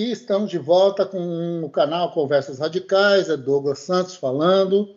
[0.00, 4.94] aqui, estamos de volta com o canal Conversas Radicais, é Douglas Santos falando,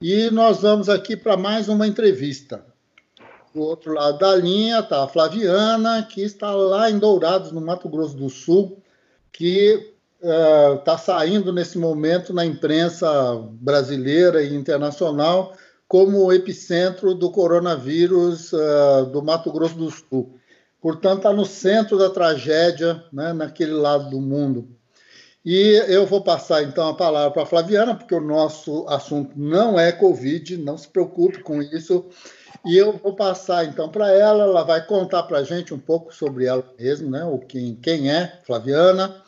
[0.00, 2.64] e nós vamos aqui para mais uma entrevista.
[3.52, 7.88] Do outro lado da linha está a Flaviana, que está lá em Dourados, no Mato
[7.88, 8.80] Grosso do Sul,
[9.32, 9.92] que
[10.22, 13.10] está uh, saindo nesse momento na imprensa
[13.50, 15.54] brasileira e internacional
[15.88, 20.38] como o epicentro do coronavírus uh, do Mato Grosso do Sul.
[20.80, 24.68] Portanto, está no centro da tragédia, né, naquele lado do mundo.
[25.44, 29.78] E eu vou passar então a palavra para a Flaviana, porque o nosso assunto não
[29.78, 32.04] é Covid, não se preocupe com isso.
[32.64, 36.12] E eu vou passar então para ela, ela vai contar para a gente um pouco
[36.12, 39.22] sobre ela mesma, né, o quem, quem é Flaviana,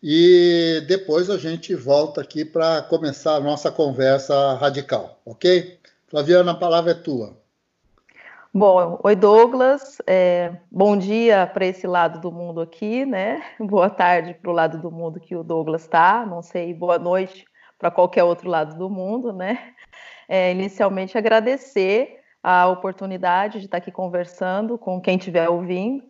[0.00, 5.80] e depois a gente volta aqui para começar a nossa conversa radical, ok?
[6.06, 7.36] Flaviana, a palavra é tua.
[8.58, 13.44] Bom, oi Douglas, é, bom dia para esse lado do mundo aqui, né?
[13.60, 17.44] Boa tarde para o lado do mundo que o Douglas está, não sei, boa noite
[17.78, 19.74] para qualquer outro lado do mundo, né?
[20.26, 26.02] É, inicialmente agradecer a oportunidade de estar aqui conversando com quem estiver ouvindo.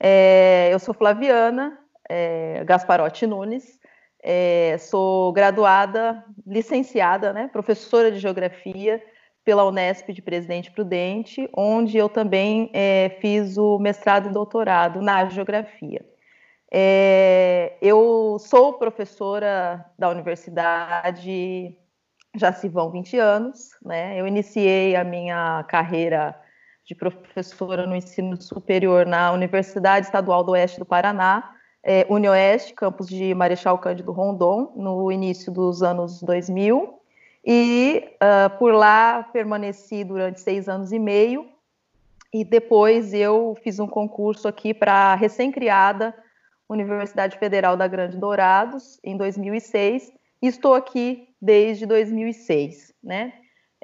[0.00, 1.78] É, eu sou Flaviana
[2.10, 3.78] é, Gasparotti Nunes,
[4.20, 9.00] é, sou graduada, licenciada, né, professora de Geografia
[9.44, 15.28] pela Unesp de Presidente Prudente, onde eu também é, fiz o mestrado e doutorado na
[15.28, 16.04] geografia.
[16.72, 21.76] É, eu sou professora da universidade
[22.34, 24.18] já se vão 20 anos, né?
[24.18, 26.34] Eu iniciei a minha carreira
[26.84, 33.06] de professora no ensino superior na Universidade Estadual do Oeste do Paraná, é, Unioeste, campus
[33.06, 37.03] de Marechal Cândido Rondon, no início dos anos 2000
[37.44, 41.46] e uh, por lá permaneci durante seis anos e meio
[42.32, 46.14] e depois eu fiz um concurso aqui para a recém-criada
[46.68, 50.10] Universidade Federal da Grande Dourados em 2006
[50.42, 53.34] e estou aqui desde 2006, né?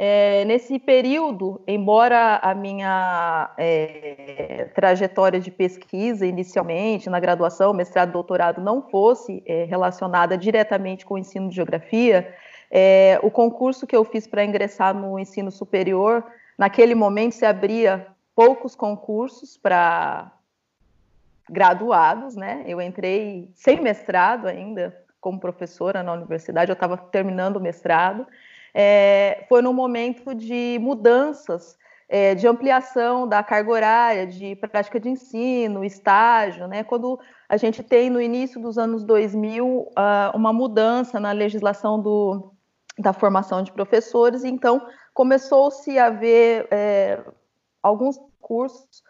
[0.02, 8.62] É, nesse período, embora a minha é, trajetória de pesquisa inicialmente na graduação, mestrado, doutorado
[8.62, 12.34] não fosse é, relacionada diretamente com o ensino de geografia,
[12.70, 16.24] é, o concurso que eu fiz para ingressar no ensino superior,
[16.56, 20.32] naquele momento se abria poucos concursos para
[21.48, 22.62] graduados, né?
[22.66, 28.24] Eu entrei sem mestrado ainda, como professora na universidade, eu estava terminando o mestrado.
[28.72, 31.76] É, foi num momento de mudanças,
[32.08, 36.84] é, de ampliação da carga horária, de prática de ensino, estágio, né?
[36.84, 39.90] Quando a gente tem no início dos anos 2000 uh,
[40.34, 42.52] uma mudança na legislação do,
[43.00, 47.20] da formação de professores, então começou-se a ver é,
[47.82, 49.02] alguns cursos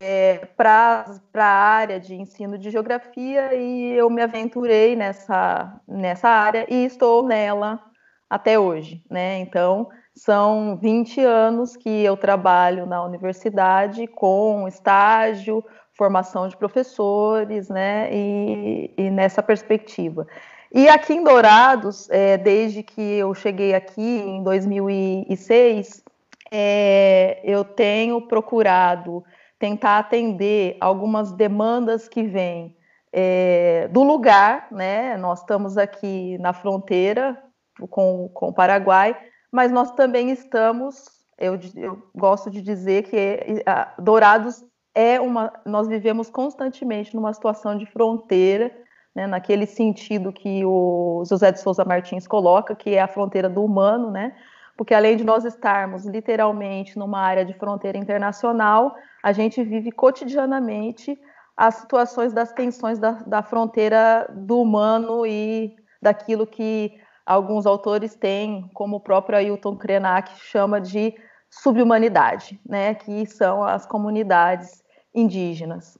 [0.00, 1.04] é, para
[1.34, 7.24] a área de ensino de geografia e eu me aventurei nessa, nessa área e estou
[7.24, 7.82] nela
[8.30, 9.38] até hoje, né?
[9.38, 15.64] Então, são 20 anos que eu trabalho na universidade com estágio,
[15.96, 18.08] formação de professores, né?
[18.12, 20.26] E, e nessa perspectiva.
[20.72, 26.04] E aqui em Dourados, é, desde que eu cheguei aqui em 2006,
[26.50, 29.24] é, eu tenho procurado
[29.58, 32.76] tentar atender algumas demandas que vêm
[33.10, 35.16] é, do lugar, né?
[35.16, 37.42] Nós estamos aqui na fronteira
[37.88, 39.16] com, com o Paraguai,
[39.50, 41.06] mas nós também estamos,
[41.38, 43.64] eu, eu gosto de dizer que
[43.98, 44.62] Dourados
[44.94, 48.70] é uma, nós vivemos constantemente numa situação de fronteira
[49.18, 53.64] né, naquele sentido que o José de Souza Martins coloca, que é a fronteira do
[53.64, 54.32] humano, né?
[54.76, 61.18] Porque além de nós estarmos literalmente numa área de fronteira internacional, a gente vive cotidianamente
[61.56, 66.92] as situações das tensões da, da fronteira do humano e daquilo que
[67.26, 71.12] alguns autores têm, como o próprio Ailton Krenak chama de
[71.50, 72.94] subhumanidade, né?
[72.94, 74.80] Que são as comunidades
[75.12, 75.98] indígenas.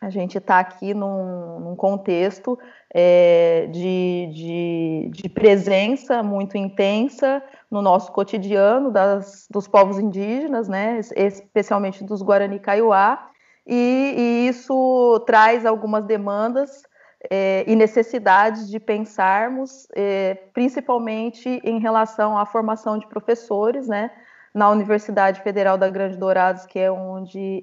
[0.00, 2.58] A gente está aqui num, num contexto
[2.94, 11.00] é, de, de, de, presença muito intensa no nosso cotidiano das, dos povos indígenas, né,
[11.16, 13.30] especialmente dos Guarani Kaiowá,
[13.66, 16.82] e, e isso traz algumas demandas
[17.30, 24.10] é, e necessidades de pensarmos, é, principalmente em relação à formação de professores, né,
[24.54, 27.62] na Universidade Federal da Grande Dourados, que é onde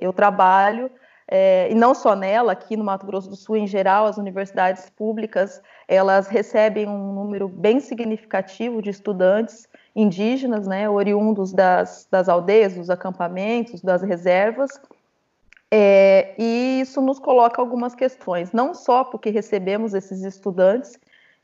[0.00, 0.90] eu trabalho,
[1.34, 4.90] é, e não só nela, aqui no Mato Grosso do Sul em geral, as universidades
[4.90, 12.74] públicas elas recebem um número bem significativo de estudantes indígenas, né, oriundos das, das aldeias,
[12.74, 14.70] dos acampamentos, das reservas,
[15.74, 20.98] É, e isso nos coloca algumas questões, não só porque recebemos esses estudantes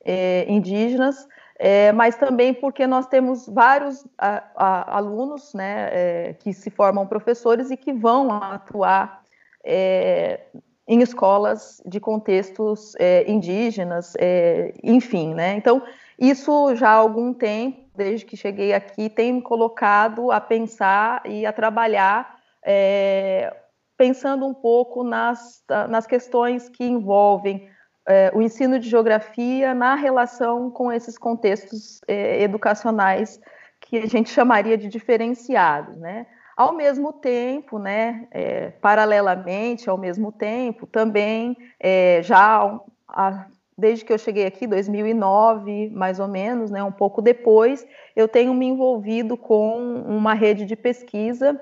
[0.04, 1.26] é, indígenas,
[1.58, 7.06] é, mas também porque nós temos vários a, a, alunos né, é, que se formam
[7.06, 9.22] professores e que vão atuar
[9.64, 10.40] é,
[10.86, 15.54] em escolas de contextos é, indígenas, é, enfim, né?
[15.56, 15.82] Então,
[16.18, 21.44] isso já há algum tempo, desde que cheguei aqui, tem me colocado a pensar e
[21.44, 23.54] a trabalhar, é,
[23.96, 27.68] pensando um pouco nas, nas questões que envolvem
[28.08, 33.38] é, o ensino de geografia na relação com esses contextos é, educacionais
[33.80, 36.26] que a gente chamaria de diferenciados, né?
[36.58, 43.46] Ao mesmo tempo, né, é, paralelamente, ao mesmo tempo, também é, já a,
[43.76, 48.52] desde que eu cheguei aqui, 2009, mais ou menos, né, um pouco depois, eu tenho
[48.52, 51.60] me envolvido com uma rede de pesquisa,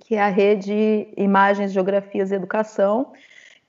[0.00, 3.12] que é a rede Imagens, Geografias e Educação,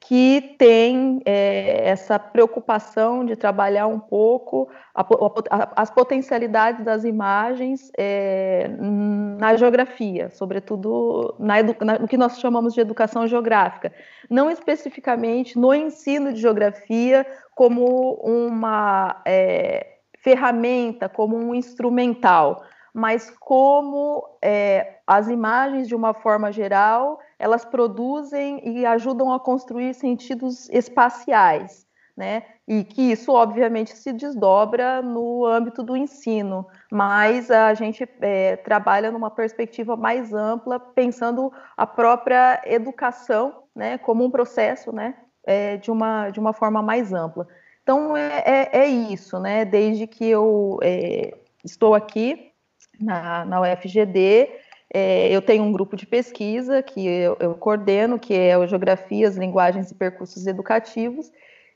[0.08, 7.92] que tem é, essa preocupação de trabalhar um pouco a, a, as potencialidades das imagens
[7.98, 13.92] é, na geografia, sobretudo na, na, no que nós chamamos de educação geográfica,
[14.30, 17.26] não especificamente no ensino de geografia
[17.56, 19.88] como uma é,
[20.20, 22.64] ferramenta, como um instrumental,
[22.94, 29.94] mas como é, as imagens, de uma forma geral, elas produzem e ajudam a construir
[29.94, 31.86] sentidos espaciais,
[32.16, 32.44] né?
[32.68, 39.12] E que isso, obviamente, se desdobra no âmbito do ensino, mas a gente é, trabalha
[39.12, 45.92] numa perspectiva mais ampla, pensando a própria educação, né, como um processo, né, é, de,
[45.92, 47.48] uma, de uma forma mais ampla.
[47.84, 49.64] Então, é, é, é isso, né?
[49.64, 52.52] Desde que eu é, estou aqui
[53.00, 54.50] na, na UFGD,
[54.98, 59.36] é, eu tenho um grupo de pesquisa que eu, eu, coordeno, que é o Geografias,
[59.36, 61.34] Linguagens e Percursos Educativos,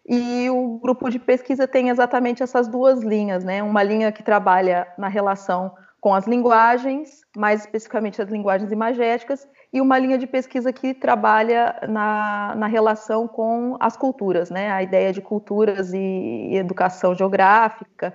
[0.08, 3.62] e o grupo de pesquisa tem exatamente essas duas linhas, né?
[3.62, 9.82] Uma linha que trabalha na relação com as linguagens, mais especificamente as linguagens imagéticas, e
[9.82, 14.72] uma linha de pesquisa que trabalha na, na relação com as culturas, né?
[14.72, 18.14] A ideia de culturas e educação geográfica,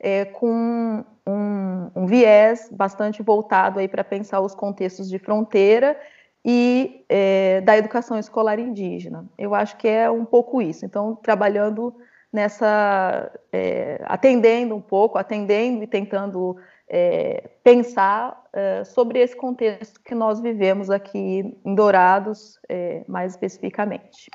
[0.00, 6.00] é, com um, um, viés bastante voltado aí para pensar os contextos de fronteira
[6.44, 9.26] e é, da educação escolar indígena.
[9.36, 10.86] Eu acho que é um pouco isso.
[10.86, 11.94] Então, trabalhando
[12.32, 16.56] nessa, é, atendendo um pouco, atendendo e tentando
[16.88, 24.30] é, pensar é, sobre esse contexto que nós vivemos aqui em Dourados, é, mais especificamente.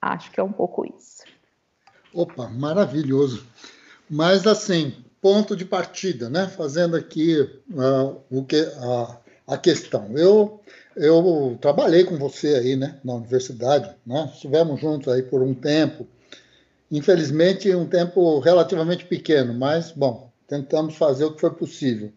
[0.00, 1.24] Acho que é um pouco isso.
[2.14, 3.46] Opa, maravilhoso.
[4.08, 6.46] Mas, assim, ponto de partida, né?
[6.46, 8.64] Fazendo aqui uh, o que,
[9.44, 10.16] a, questão.
[10.16, 10.60] Eu,
[10.94, 14.30] eu trabalhei com você aí, né, na universidade, né?
[14.32, 16.06] Estivemos juntos aí por um tempo.
[16.92, 22.12] Infelizmente, um tempo relativamente pequeno, mas, bom, tentamos fazer o que foi possível.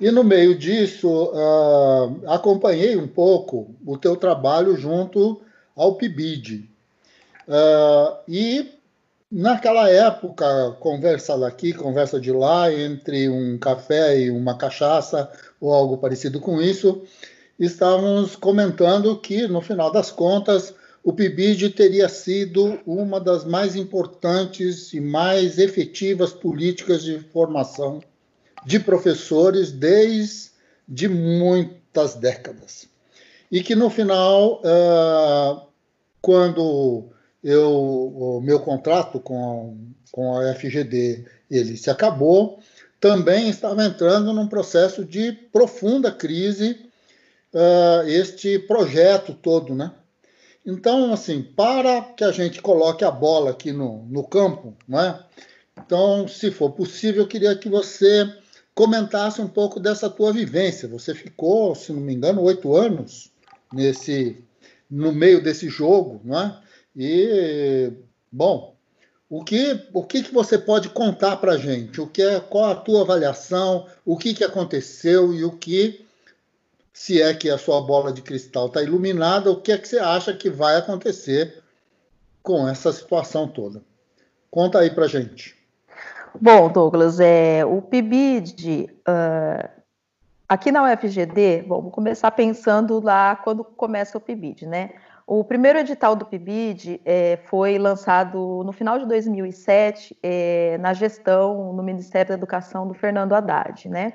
[0.00, 5.42] E no meio disso, uh, acompanhei um pouco o teu trabalho junto
[5.76, 6.66] ao PIBID.
[7.46, 8.72] Uh, e
[9.34, 15.26] Naquela época, conversa daqui, conversa de lá, entre um café e uma cachaça,
[15.58, 17.02] ou algo parecido com isso,
[17.58, 24.92] estávamos comentando que, no final das contas, o PIBID teria sido uma das mais importantes
[24.92, 28.02] e mais efetivas políticas de formação
[28.66, 32.86] de professores desde muitas décadas.
[33.50, 35.62] E que, no final, uh,
[36.20, 37.11] quando
[37.42, 39.76] eu, o meu contrato com,
[40.10, 42.60] com a FGD ele se acabou,
[43.00, 46.78] também estava entrando num processo de profunda crise
[47.52, 49.92] uh, este projeto todo, né?
[50.64, 55.18] Então, assim, para que a gente coloque a bola aqui no, no campo, né?
[55.76, 58.32] Então, se for possível, eu queria que você
[58.74, 60.88] comentasse um pouco dessa tua vivência.
[60.88, 63.30] Você ficou, se não me engano, oito anos
[63.72, 64.42] nesse
[64.88, 66.61] no meio desse jogo, não é?
[66.96, 67.92] E,
[68.30, 68.74] bom,
[69.28, 72.00] o que, o que, que você pode contar para a gente?
[72.00, 73.86] O que é, qual a tua avaliação?
[74.04, 76.04] O que, que aconteceu e o que,
[76.92, 79.98] se é que a sua bola de cristal está iluminada, o que é que você
[79.98, 81.62] acha que vai acontecer
[82.42, 83.82] com essa situação toda?
[84.50, 85.56] Conta aí para a gente.
[86.38, 89.68] Bom, Douglas, é, o PIBID, uh,
[90.46, 94.90] aqui na UFGD, bom, começar pensando lá quando começa o PIBID, né?
[95.34, 101.72] O primeiro edital do PIBID é, foi lançado no final de 2007, é, na gestão
[101.72, 104.12] no Ministério da Educação do Fernando Haddad, né?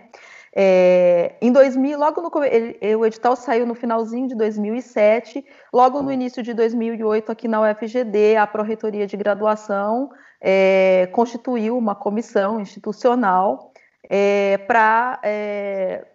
[0.56, 5.44] É, em 2000, logo no ele, o edital saiu no finalzinho de 2007,
[5.74, 11.96] logo no início de 2008 aqui na UFGD, a Pró-Reitoria de Graduação é, constituiu uma
[11.96, 13.72] comissão institucional
[14.08, 16.06] é, para é,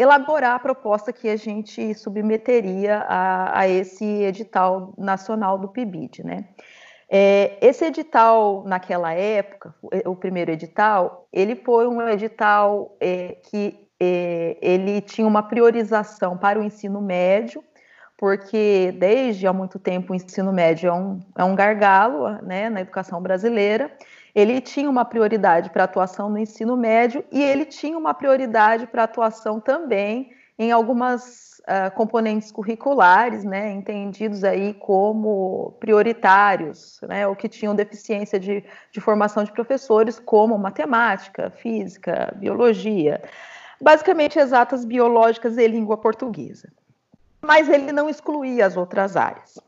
[0.00, 6.46] elaborar a proposta que a gente submeteria a, a esse edital nacional do PIBID, né?
[7.12, 9.74] É, esse edital, naquela época,
[10.06, 16.58] o, primeiro edital, ele foi um edital é, que é, ele tinha uma priorização para
[16.58, 17.62] o ensino médio,
[18.16, 22.80] porque desde há muito tempo o ensino médio é um, é um gargalo né, na
[22.80, 23.90] educação brasileira.
[24.40, 29.04] Ele tinha uma prioridade para atuação no ensino médio e ele tinha uma prioridade para
[29.04, 37.50] atuação também em algumas uh, componentes curriculares, né, entendidos aí como prioritários, né, ou que
[37.50, 43.22] tinham deficiência de, de formação de professores, como matemática, física, biologia,
[43.78, 46.72] basicamente exatas biológicas e língua portuguesa.
[47.42, 49.58] Mas ele não excluía as outras áreas,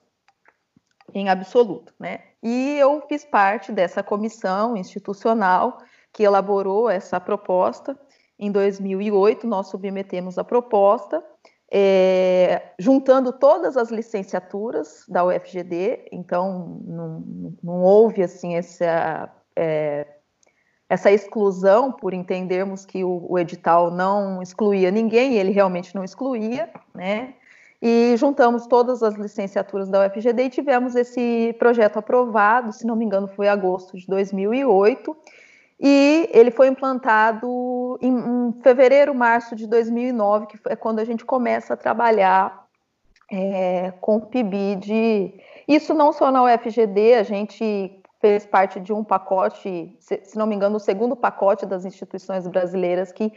[1.14, 2.20] em absoluto, né?
[2.42, 5.78] E eu fiz parte dessa comissão institucional
[6.12, 7.98] que elaborou essa proposta
[8.38, 11.24] em 2008, nós submetemos a proposta,
[11.70, 20.06] é, juntando todas as licenciaturas da UFGD, então não, não houve assim essa, é,
[20.88, 26.68] essa exclusão por entendermos que o, o, edital não excluía ninguém, ele realmente não excluía,
[26.94, 27.34] né?
[27.84, 33.04] E juntamos todas as licenciaturas da UFGD e tivemos esse projeto aprovado, se não me
[33.04, 35.16] engano, foi em agosto de 2008
[35.80, 41.74] e ele foi implantado em, fevereiro, março de 2009, que é quando a gente começa
[41.74, 42.66] a trabalhar
[43.28, 45.34] é, com o PIBID.
[45.66, 50.46] Isso não só na UFGD, a gente fez parte de um pacote, se, se não
[50.46, 53.32] me engano, o segundo pacote das instituições brasileiras que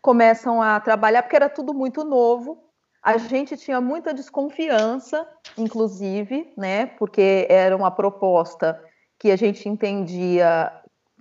[0.00, 2.67] começam a trabalhar, porque era tudo muito novo.
[3.08, 8.78] A gente tinha muita desconfiança, inclusive, né, porque era uma proposta
[9.18, 10.70] que a gente entendia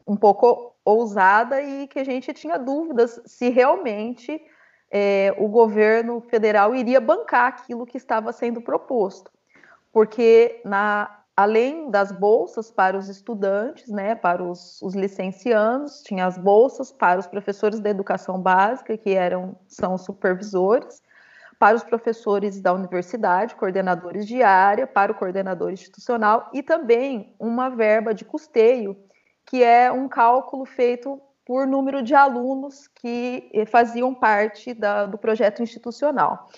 [0.06, 4.38] um pouco ousada e que a gente tinha dúvidas se realmente
[4.92, 9.32] é, o governo federal iria bancar aquilo que estava sendo proposto,
[9.94, 16.38] porque na além das bolsas para os estudantes, né, para os, os licenciados, tinha as
[16.38, 21.02] bolsas para os professores da educação básica, que eram são supervisores,
[21.60, 27.70] para os professores da universidade, coordenadores de área, para o coordenador institucional e também uma
[27.70, 28.96] verba de custeio
[29.48, 35.18] que é um cálculo feito por número de alunos que eh, faziam parte da, do
[35.18, 36.50] projeto institucional.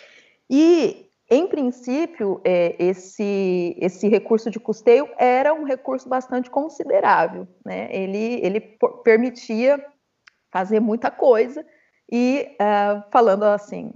[0.50, 7.48] E, em princípio, é, esse, esse recurso de custeio era um recurso bastante considerável.
[7.64, 7.88] Né?
[7.96, 8.60] Ele, ele
[9.04, 9.80] permitia
[10.52, 11.64] fazer muita coisa
[12.12, 13.94] e, uh, falando assim,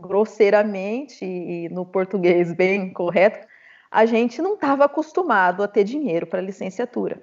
[0.00, 3.46] grosseiramente e no português bem correto,
[3.90, 7.22] a gente não estava acostumado a ter dinheiro para licenciatura.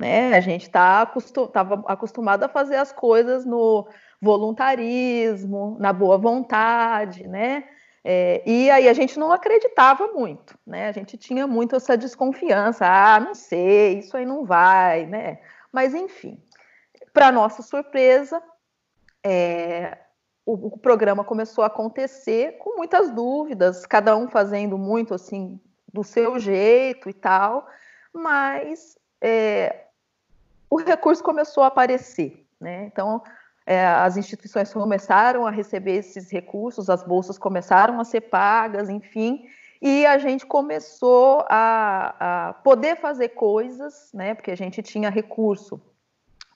[0.00, 0.34] Né?
[0.34, 1.48] A gente está acostum,
[1.86, 3.86] acostumado a fazer as coisas no
[4.20, 7.64] voluntarismo, na boa vontade, né?
[8.02, 10.88] É, e aí a gente não acreditava muito, né?
[10.88, 15.38] A gente tinha muito essa desconfiança, ah, não sei, isso aí não vai, né?
[15.72, 16.38] Mas enfim,
[17.12, 18.42] para nossa surpresa,
[19.24, 19.96] é,
[20.46, 25.60] o, o, programa começou a acontecer com muitas dúvidas, cada um fazendo muito assim
[25.92, 27.66] do seu jeito e tal,
[28.12, 29.86] mas é,
[30.68, 32.46] o recurso começou a aparecer.
[32.60, 32.84] Né?
[32.86, 33.22] Então,
[33.66, 39.46] é, as instituições começaram a receber esses recursos, as bolsas começaram a ser pagas, enfim,
[39.80, 44.34] e a gente começou a, a poder fazer coisas, né?
[44.34, 45.80] Porque a gente tinha recurso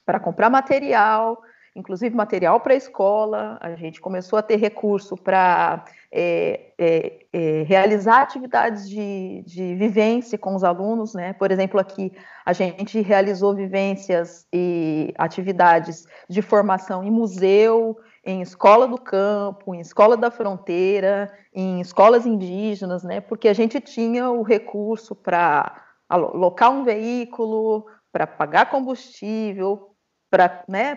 [0.03, 1.39] para comprar material,
[1.79, 7.63] inclusive material para a escola, a gente começou a ter recurso para é, é, é,
[7.63, 11.33] realizar atividades de, de vivência com os alunos, né?
[11.33, 12.11] Por exemplo, aqui
[12.45, 19.79] a gente realizou vivências e atividades de formação em museu, em escola do campo, em
[19.79, 23.21] escola da fronteira, em escolas indígenas, né?
[23.21, 29.89] Porque a gente tinha o recurso para alocar um veículo, para pagar combustível,
[30.29, 30.95] para né,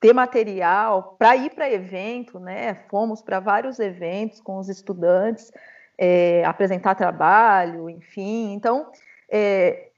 [0.00, 2.74] ter material para ir para evento, né?
[2.88, 5.52] Fomos para vários eventos com os estudantes,
[5.98, 8.54] é, apresentar trabalho, enfim.
[8.54, 8.90] Então,
[9.30, 9.90] é,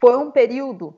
[0.00, 0.94] foi um período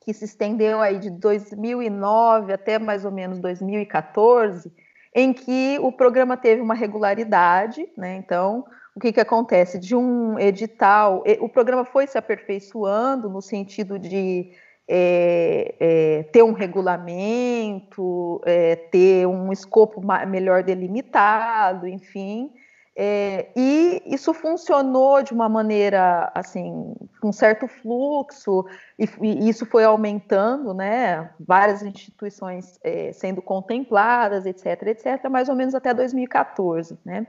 [0.00, 4.72] que se estendeu aí de 2009 até mais ou menos 2014,
[5.14, 8.16] em que o programa teve uma regularidade, né?
[8.16, 8.66] Então,
[8.96, 9.78] o que, que acontece?
[9.78, 14.52] De um edital, o programa foi se aperfeiçoando no sentido de
[14.88, 22.52] é, é, ter um regulamento, é, ter um escopo melhor delimitado, enfim.
[22.94, 28.66] É, e isso funcionou de uma maneira assim, com certo fluxo,
[28.98, 31.30] e, e isso foi aumentando, né?
[31.40, 37.26] Várias instituições é, sendo contempladas, etc, etc, mais ou menos até 2014, né?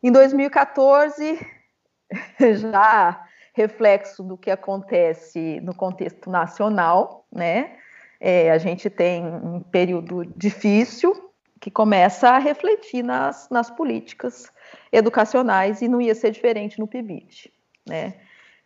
[0.00, 1.44] Em 2014,
[2.60, 3.27] já
[3.58, 7.76] reflexo do que acontece no contexto nacional, né?
[8.20, 11.12] É, a gente tem um período difícil
[11.60, 14.52] que começa a refletir nas, nas políticas
[14.92, 17.52] educacionais e não ia ser diferente no PIBID,
[17.86, 18.14] né?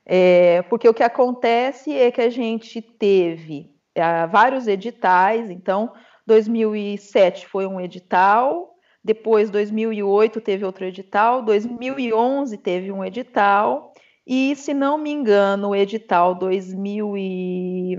[0.04, 5.92] É, porque o que acontece é que a gente teve é, vários editais, então
[6.26, 13.91] 2007 foi um edital, depois 2008 teve outro edital, 2011 teve um edital
[14.26, 17.96] e se não me engano o edital 2000 e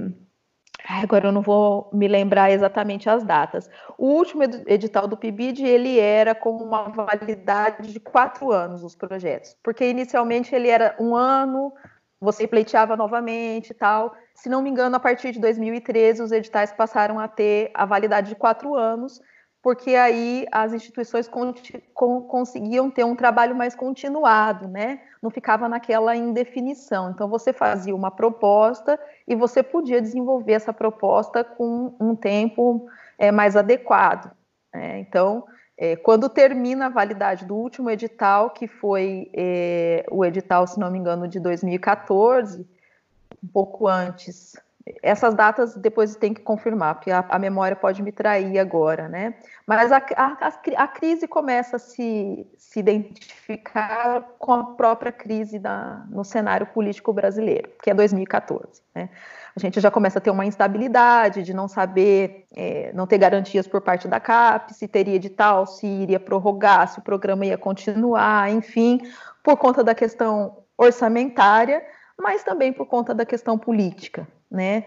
[0.86, 3.70] Agora eu não vou me lembrar exatamente as datas.
[3.98, 9.56] O último edital do PIBID, ele era com uma validade de quatro anos os projetos,
[9.64, 11.74] porque inicialmente ele era um ano,
[12.20, 14.14] você pleiteava novamente e tal.
[14.36, 18.30] Se não me engano, a partir de 2013, os editais passaram a ter a validade
[18.30, 19.22] de quatro anos,
[19.62, 21.54] porque aí as instituições con
[21.94, 25.00] con conseguiam ter um trabalho mais continuado, né?
[25.24, 27.10] Não ficava naquela indefinição.
[27.10, 32.86] Então você fazia uma proposta e você podia desenvolver essa proposta com um tempo
[33.18, 34.32] é, mais adequado.
[34.74, 35.00] Né?
[35.00, 35.46] Então,
[35.78, 40.92] é, quando termina a validade do último edital, que foi é, o edital, se não
[40.92, 42.68] me engano, de 2014,
[43.42, 44.62] um pouco antes
[45.02, 49.34] essas datas depois tem que confirmar, porque a, a, memória pode me trair agora, né?
[49.66, 56.04] Mas a, a, a, crise começa a se, se identificar com a própria crise da,
[56.10, 58.82] no cenário político brasileiro, que é 2014.
[58.94, 59.10] Né?
[59.56, 63.66] A gente já começa a ter uma instabilidade de não saber, é, não ter garantias
[63.66, 68.52] por parte da CAP, se teria edital, se iria prorrogar, se o programa ia continuar,
[68.52, 69.00] enfim,
[69.42, 71.82] por conta da questão orçamentária,
[72.20, 74.86] mas também por conta da questão política, né?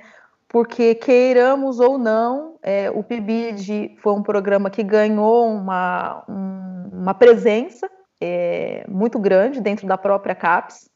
[0.48, 7.14] Porque queiramos ou não, é, o PIBID foi um programa que ganhou uma, um, uma
[7.14, 10.88] presença é, muito grande dentro da própria CAPES,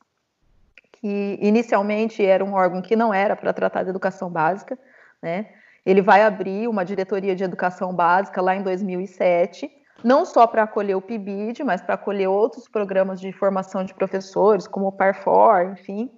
[0.92, 4.78] que inicialmente era um órgão que não era para tratar de educação básica,
[5.20, 5.46] né?
[5.84, 9.70] Ele vai abrir uma diretoria de educação básica lá em 2007,
[10.04, 14.66] não só para acolher o PIBID, mas para acolher outros programas de formação de professores,
[14.66, 16.10] como o PARFOR, enfim.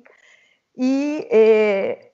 [0.76, 2.11] E é,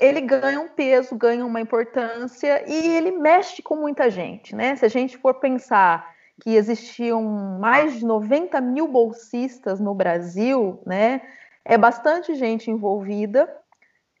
[0.00, 4.76] ele ganha um peso, ganha uma importância e ele mexe com muita gente, né?
[4.76, 7.22] Se a gente for pensar que existiam
[7.58, 11.22] mais de 90 mil bolsistas no Brasil, né?
[11.64, 13.52] É bastante gente envolvida,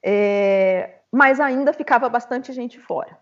[0.02, 3.16] é, mas ainda ficava bastante gente fora.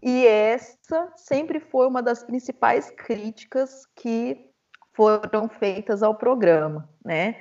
[0.00, 4.48] E essa sempre foi uma das principais críticas que
[4.92, 7.36] foram feitas ao programa, né?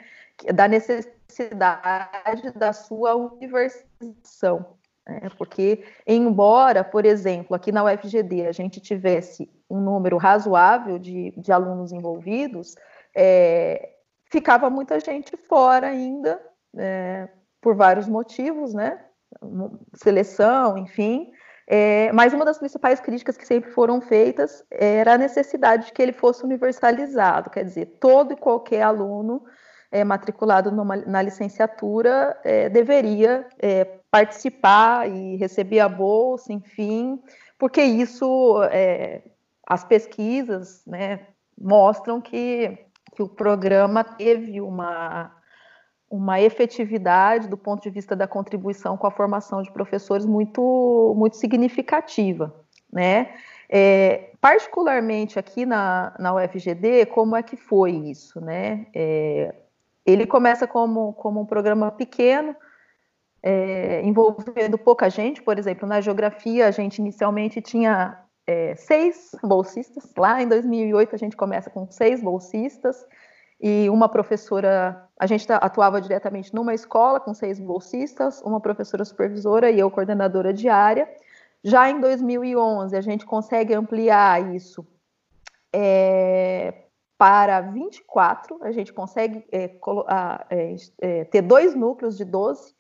[0.54, 4.78] Da necessidade da sua universização.
[5.08, 5.30] Né?
[5.38, 11.52] Porque, embora, por exemplo, aqui na UFGD a gente tivesse um número razoável de, de
[11.52, 12.76] alunos envolvidos,
[13.16, 13.94] é,
[14.26, 16.40] ficava muita gente fora ainda,
[16.78, 17.28] é,
[17.62, 19.04] por vários motivos, né?
[19.96, 21.32] Seleção, enfim.
[21.70, 26.02] É, mas uma das principais críticas que sempre foram feitas era a necessidade de que
[26.02, 29.44] ele fosse universalizado, quer dizer, todo e qualquer aluno
[29.92, 37.22] é, matriculado numa, na licenciatura é, deveria é, participar e receber a bolsa, enfim,
[37.58, 39.22] porque isso, é,
[39.68, 41.28] as pesquisas né,
[41.60, 42.78] mostram que,
[43.16, 45.32] que o programa teve uma,
[46.10, 51.38] uma efetividade do ponto de vista da contribuição com a formação de professores muito, muito
[51.38, 52.54] significativa,
[52.92, 53.34] né?
[53.70, 58.88] É, particularmente aqui na, na UFGD, como é que foi isso, né?
[58.96, 59.54] É,
[60.08, 62.56] ele começa como, como um programa pequeno,
[63.44, 68.18] é, envolvendo pouca gente, por exemplo, na geografia a gente inicialmente tinha
[68.48, 73.06] é, seis bolsistas, lá em 2008 a gente começa com seis bolsistas.
[73.60, 79.72] E uma professora, a gente atuava diretamente numa escola com seis bolsistas, uma professora supervisora
[79.72, 81.10] e eu coordenadora diária.
[81.64, 84.88] Já em 2011 a gente consegue ampliar isso
[85.74, 86.87] é,
[87.18, 89.72] para 24, a gente consegue é,
[90.50, 92.76] é, é, ter dois núcleos de 12.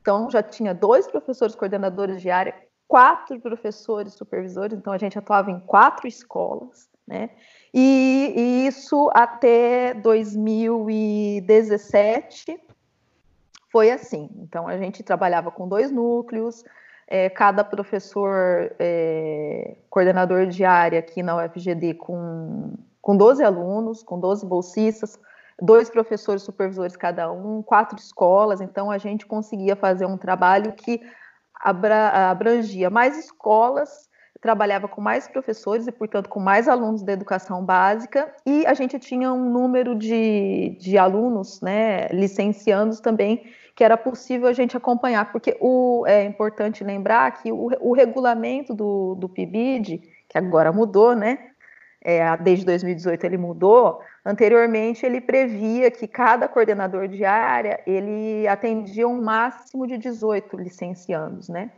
[0.00, 2.54] Então, já tinha dois professores coordenadores de área,
[2.88, 7.30] quatro professores supervisores, então a gente atuava em quatro escolas, né?
[7.72, 12.60] E, e isso até 2017
[13.70, 14.28] foi assim.
[14.36, 16.62] Então, a gente trabalhava com dois núcleos,
[17.06, 24.18] é, cada professor é, coordenador de área aqui na UFGD com, com 12 alunos, com
[24.18, 25.18] 12 bolsistas,
[25.60, 31.00] dois professores supervisores cada um, quatro escolas, então a gente conseguia fazer um trabalho que
[31.60, 34.08] abrangia mais escolas,
[34.40, 38.98] trabalhava com mais professores e, portanto, com mais alunos da educação básica, e a gente
[38.98, 43.44] tinha um número de, de alunos, né, licenciados também,
[43.76, 48.74] que era possível a gente acompanhar, porque o, é importante lembrar que o, o regulamento
[48.74, 51.51] do, do PIBID, que agora mudou, né,
[52.04, 59.06] é, desde 2018 ele mudou, anteriormente ele previa que cada coordenador de área, ele atendia
[59.06, 61.70] um máximo de 18 licenciados, né?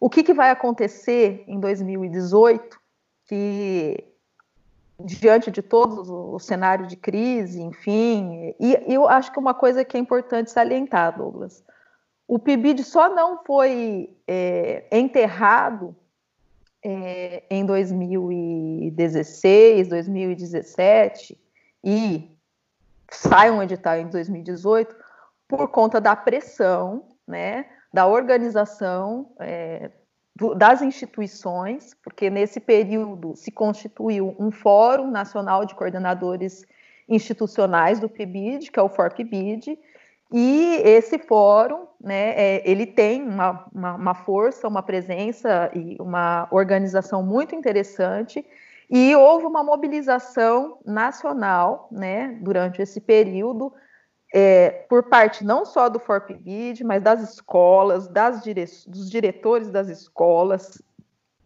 [0.00, 2.80] O que, que vai acontecer em 2018,
[3.28, 4.04] que
[4.98, 9.84] diante de todo o cenário de crise, enfim, e, e eu acho que uma coisa
[9.84, 11.62] que é importante salientar, Douglas,
[12.26, 15.94] o PIBID só não foi é, enterrado
[16.84, 21.40] é, em 2016, 2017
[21.84, 22.28] e
[23.10, 24.94] sai um edital em 2018
[25.46, 29.90] por conta da pressão, né, da organização é,
[30.34, 36.64] do, das instituições, porque nesse período se constituiu um Fórum Nacional de Coordenadores
[37.08, 39.78] Institucionais do PIBID, que é o FORPIBID,
[40.32, 46.48] e esse fórum, né, é, ele tem uma, uma, uma, força, uma presença e uma
[46.50, 48.44] organização muito interessante.
[48.88, 53.72] E houve uma mobilização nacional, né, durante esse período,
[54.34, 59.88] é, por parte não só do FORPBID, mas das escolas, das dire dos diretores das
[59.88, 60.80] escolas,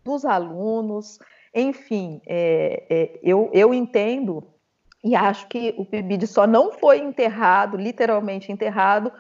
[0.05, 1.19] dos alunos,
[1.53, 4.47] enfim, é, é eu, eu entendo
[5.07, 9.13] e acho que o PIBID só não foi enterrado, literalmente enterrado,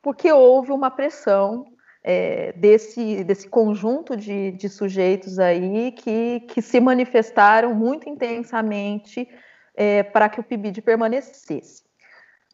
[0.00, 1.66] porque houve uma pressão
[2.02, 9.28] é, desse, desse conjunto de, de sujeitos aí que, que se manifestaram muito intensamente
[9.74, 11.84] é, para que o PIBID permanecesse.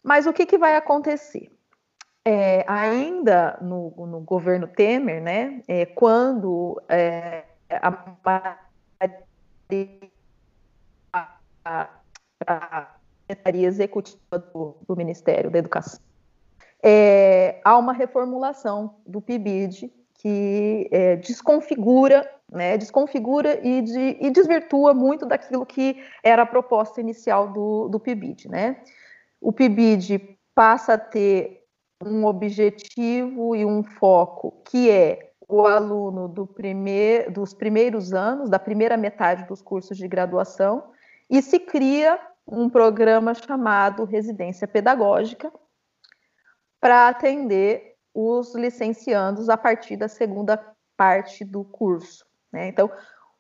[0.02, 1.52] Mas o que, que vai acontecer?
[2.24, 7.44] É, ainda no, no, governo Temer, né, é, quando é,
[11.12, 11.28] a,
[11.64, 12.01] a
[12.46, 12.88] a
[13.26, 16.00] Secretaria Executiva do, do, Ministério da Educação.
[16.82, 24.92] É, há uma reformulação do PIBID que é, desconfigura, né, desconfigura e, de, e, desvirtua
[24.94, 28.48] muito daquilo que era a proposta inicial do, do PIBID.
[28.48, 28.76] Né?
[29.40, 31.64] O PIBID passa a ter
[32.04, 38.58] um objetivo e um foco que é o aluno do primeir, dos primeiros anos, da
[38.58, 40.84] primeira metade dos cursos de graduação,
[41.28, 45.52] e se cria um programa chamado Residência Pedagógica
[46.80, 50.56] para atender os licenciandos a partir da segunda
[50.96, 52.26] parte do curso.
[52.52, 52.68] Né?
[52.68, 52.90] Então,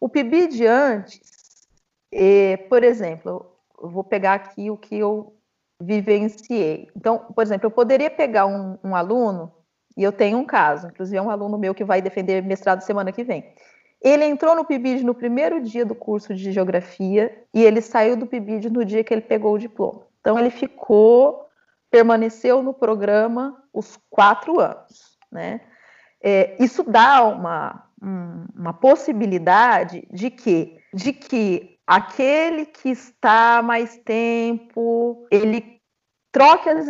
[0.00, 1.68] o PIBID antes,
[2.12, 5.36] eh, por exemplo, eu vou pegar aqui o que eu
[5.80, 6.88] vivenciei.
[6.96, 9.52] Então, por exemplo, eu poderia pegar um, um aluno,
[9.96, 13.12] e eu tenho um caso, inclusive é um aluno meu que vai defender mestrado semana
[13.12, 13.54] que vem.
[14.02, 18.26] Ele entrou no PIBID no primeiro dia do curso de geografia e ele saiu do
[18.26, 20.02] PIBID no dia que ele pegou o diploma.
[20.20, 21.46] Então ele ficou,
[21.90, 25.60] permaneceu no programa os quatro anos, né?
[26.20, 33.96] É, isso dá uma, um, uma possibilidade de que, de que aquele que está mais
[33.98, 35.80] tempo, ele
[36.30, 36.88] troque as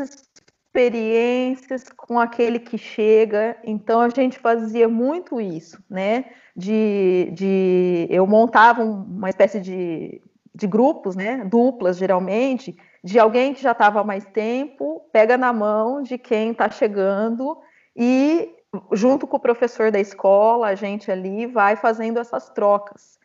[0.72, 3.56] experiências com aquele que chega.
[3.62, 6.24] Então a gente fazia muito isso, né?
[6.56, 10.20] De, de eu montava uma espécie de,
[10.54, 11.44] de grupos, né?
[11.44, 16.52] Duplas geralmente, de alguém que já estava há mais tempo, pega na mão de quem
[16.52, 17.58] está chegando
[17.94, 18.50] e
[18.92, 23.18] junto com o professor da escola, a gente ali vai fazendo essas trocas.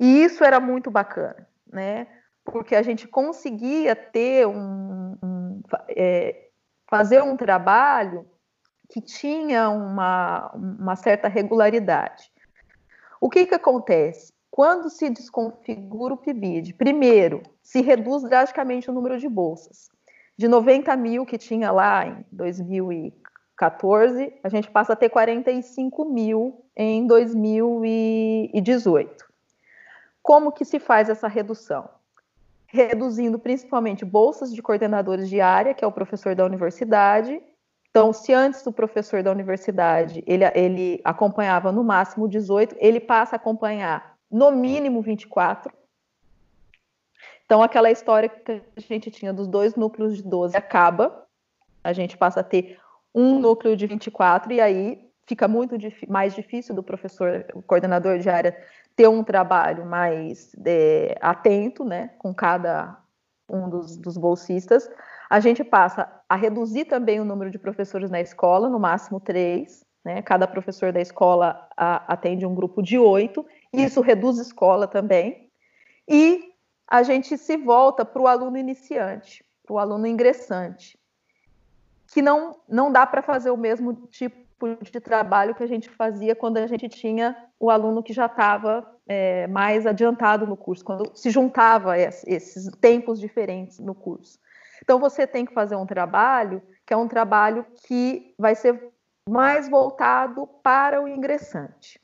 [0.00, 2.06] E isso era muito bacana, né?
[2.42, 6.44] Porque a gente conseguia ter um, um é,
[6.88, 8.26] fazer um trabalho
[8.88, 12.32] que tinha uma, uma certa regularidade.
[13.20, 14.34] O que, que acontece?
[14.50, 19.88] Quando se desconfigura o PIBID, primeiro, se reduz drasticamente o número de bolsas.
[20.36, 26.64] De 90 mil que tinha lá em 2014, a gente passa a ter 45 mil
[26.76, 29.24] em 2018.
[30.22, 31.88] Como que se faz essa redução?
[32.74, 37.40] Reduzindo principalmente bolsas de coordenadores de área, que é o professor da universidade.
[37.88, 43.36] Então, se antes o professor da universidade ele, ele acompanhava no máximo 18, ele passa
[43.36, 45.72] a acompanhar no mínimo 24.
[47.46, 51.26] Então, aquela história que a gente tinha dos dois núcleos de 12 acaba,
[51.84, 52.80] a gente passa a ter
[53.14, 55.76] um núcleo de 24, e aí fica muito
[56.08, 58.56] mais difícil do professor, o coordenador de área,
[58.96, 62.96] ter um trabalho mais é, atento, né, com cada
[63.48, 64.88] um dos, dos bolsistas.
[65.28, 69.84] A gente passa a reduzir também o número de professores na escola, no máximo três,
[70.04, 70.20] né?
[70.22, 75.50] Cada professor da escola a, atende um grupo de oito, isso reduz escola também.
[76.06, 76.52] E
[76.86, 80.98] a gente se volta para o aluno iniciante, para o aluno ingressante,
[82.12, 84.43] que não, não dá para fazer o mesmo tipo
[84.82, 88.86] de trabalho que a gente fazia quando a gente tinha o aluno que já estava
[89.06, 94.38] é, mais adiantado no curso, quando se juntava esses tempos diferentes no curso.
[94.82, 98.92] Então você tem que fazer um trabalho que é um trabalho que vai ser
[99.28, 102.00] mais voltado para o ingressante,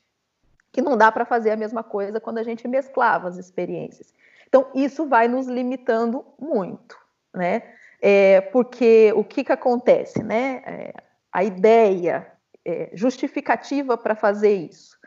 [0.71, 4.13] que não dá para fazer a mesma coisa quando a gente mesclava as experiências.
[4.47, 6.97] Então isso vai nos limitando muito,
[7.33, 7.75] né?
[8.01, 10.63] É, porque o que, que acontece, né?
[10.65, 10.93] É,
[11.31, 12.31] a ideia
[12.65, 14.99] é, justificativa para fazer isso.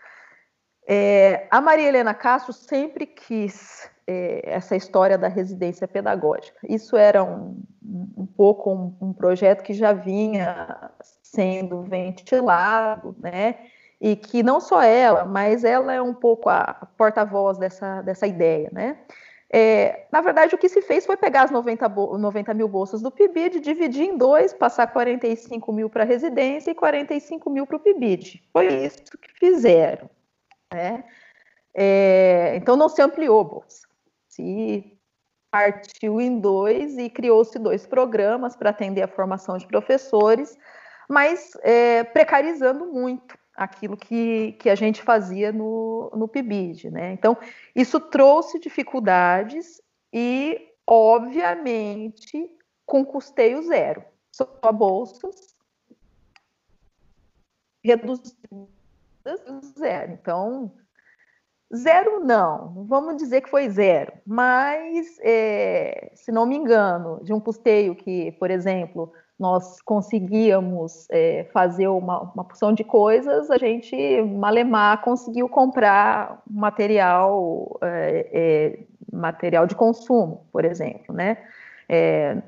[0.86, 6.58] É, a Maria Helena Castro sempre quis é, essa história da residência pedagógica.
[6.68, 10.90] Isso era um, um pouco um, um, projeto que já vinha
[11.22, 13.56] sendo ventilado, né?
[14.00, 18.68] E que não só ela, mas ela é um pouco a porta-voz dessa, dessa ideia,
[18.70, 18.98] né?
[19.52, 23.10] É, na verdade, o que se fez foi pegar as 90, 90 mil bolsas do
[23.10, 27.80] PIBID, dividir em dois, passar 45 mil para a residência e 45 mil para o
[27.80, 28.42] PIBID.
[28.52, 30.10] Foi isso que fizeram.
[30.72, 31.04] Né?
[31.74, 33.86] É, então, não se ampliou a bolsa.
[34.28, 34.98] Se
[35.50, 40.58] partiu em dois e criou-se dois programas para atender a formação de professores,
[41.08, 47.12] mas é, precarizando muito aquilo que, que a gente fazia no, no PIBID, né?
[47.12, 47.36] Então,
[47.74, 49.80] isso trouxe dificuldades
[50.12, 52.50] e, obviamente,
[52.84, 54.04] com custeio zero.
[54.32, 55.54] Só bolsas
[57.82, 58.34] reduzidas
[59.78, 60.12] zero.
[60.12, 60.72] Então,
[61.74, 67.40] zero não, vamos dizer que foi zero, mas, é, se não me engano, de um
[67.40, 73.96] custeio que, por exemplo, nós conseguíamos é, fazer uma, uma porção de coisas, a gente,
[74.22, 78.78] malemar, conseguiu comprar material, é, é,
[79.12, 81.38] material de consumo, por exemplo, né?
[81.88, 82.40] É,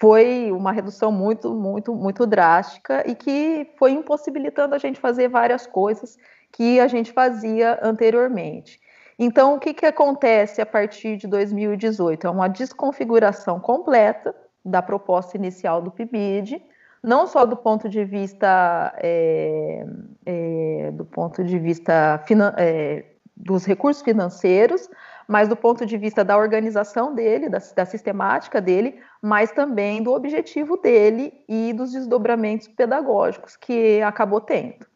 [0.00, 5.64] foi uma redução muito, muito, muito drástica e que foi impossibilitando a gente fazer várias
[5.66, 6.18] coisas
[6.50, 8.80] que a gente fazia anteriormente.
[9.18, 12.26] Então, o que, que acontece a partir de 2018?
[12.26, 16.62] É uma desconfiguração completa da proposta inicial do PIBID,
[17.02, 19.84] não só do ponto de vista é,
[20.24, 22.22] é, do ponto de vista
[22.56, 23.04] é,
[23.36, 24.88] dos recursos financeiros,
[25.26, 30.12] mas do ponto de vista da organização dele, da, da, sistemática dele, mas também do
[30.12, 34.86] objetivo dele e dos desdobramentos pedagógicos que acabou tendo.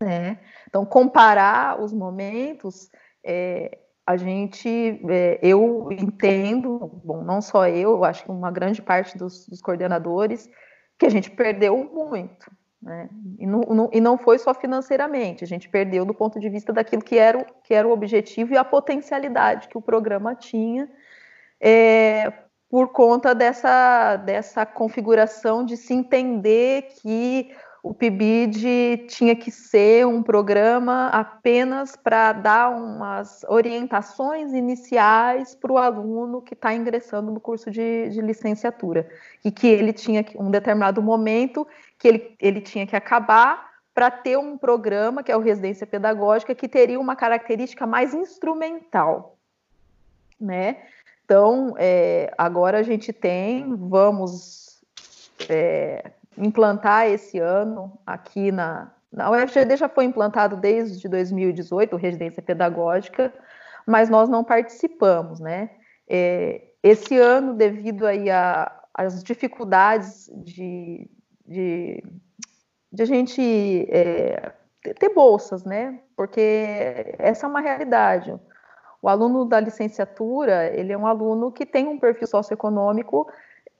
[0.00, 0.38] Né?
[0.68, 2.90] Então, comparar os momentos
[3.24, 8.82] é, a gente, é, eu entendo, bom, não só eu, eu acho que uma grande
[8.82, 10.48] parte dos, dos coordenadores,
[10.98, 12.50] que a gente perdeu muito,
[12.82, 13.08] né?
[13.38, 16.72] E não, não, e não, foi só financeiramente, a gente perdeu do ponto de vista
[16.72, 20.88] daquilo que era, o, que era o objetivo e a potencialidade que o programa tinha,
[21.58, 22.30] é,
[22.68, 30.22] por conta dessa, dessa configuração de se entender que o PIBID tinha que ser um
[30.22, 37.70] programa apenas para dar umas orientações iniciais para o aluno que está ingressando no curso
[37.70, 39.06] de, de, licenciatura.
[39.44, 41.68] E que ele tinha um determinado momento
[41.98, 46.54] que ele, ele tinha que acabar para ter um programa, que é o Residência Pedagógica,
[46.54, 49.36] que teria uma característica mais instrumental.
[50.40, 50.84] Né?
[51.22, 54.82] Então, é, agora a gente tem, vamos.
[55.50, 63.32] É, implantar esse ano aqui na, na UFGD já foi implantado desde 2018, residência pedagógica,
[63.86, 65.70] mas nós não participamos, né?
[66.08, 68.26] É, esse ano, devido aí
[68.92, 71.08] às dificuldades de,
[71.46, 72.02] de,
[72.92, 74.52] de a gente é,
[74.92, 76.00] ter bolsas, né?
[76.16, 78.34] Porque essa é uma realidade.
[79.00, 83.26] O aluno da licenciatura, ele é um aluno que tem um perfil socioeconômico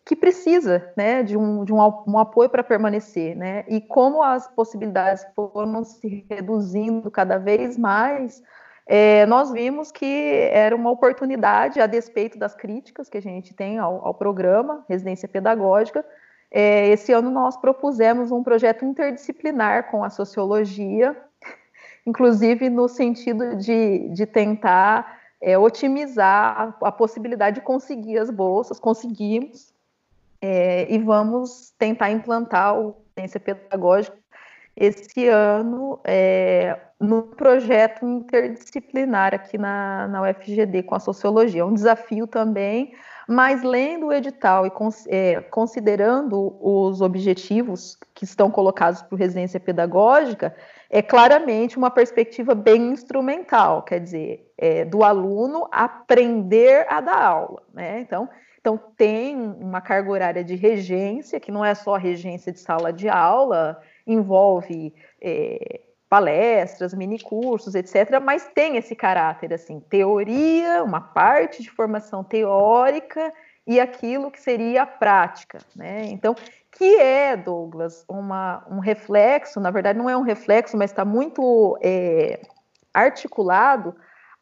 [0.04, 3.34] que precisa né, de, um, de um, um apoio para permanecer.
[3.34, 3.64] Né?
[3.68, 8.42] E como as possibilidades foram se reduzindo cada vez mais,
[8.86, 13.78] é, nós vimos que era uma oportunidade, a despeito das críticas que a gente tem
[13.78, 16.04] ao, ao programa Residência Pedagógica.
[16.50, 21.16] É, esse ano nós propusemos um projeto interdisciplinar com a sociologia,
[22.06, 28.78] inclusive no sentido de, de tentar é, otimizar a, a possibilidade de conseguir as bolsas,
[28.78, 29.73] conseguimos,
[30.40, 34.16] é, e vamos tentar implantar o ciência pedagógica
[34.76, 41.62] esse ano é, no projeto interdisciplinar aqui na, na UFGD com a sociologia.
[41.62, 42.92] É um desafio também,
[43.28, 44.72] mas lendo o edital e
[45.08, 50.54] é, considerando os objetivos que estão colocados para residência pedagógica,
[50.90, 57.62] é claramente uma perspectiva bem instrumental, quer dizer, é, do aluno aprender a dar aula,
[57.72, 58.00] né?
[58.00, 58.28] Então,
[58.64, 63.10] então tem uma carga horária de regência, que não é só regência de sala de
[63.10, 71.70] aula, envolve é, palestras, minicursos, etc., mas tem esse caráter assim, teoria, uma parte de
[71.70, 73.30] formação teórica
[73.66, 76.06] e aquilo que seria a prática, né?
[76.06, 76.34] Então,
[76.72, 81.78] que é, Douglas, uma, um reflexo, na verdade não é um reflexo, mas está muito
[81.82, 82.40] é,
[82.94, 83.94] articulado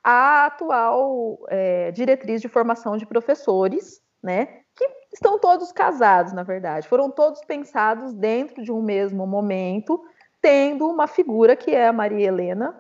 [0.04, 4.46] à atual é, diretriz de formação de professores, né?
[4.74, 10.02] Que estão todos casados, na verdade, foram todos pensados dentro de um mesmo momento,
[10.40, 12.74] tendo uma figura que é a Maria Helena,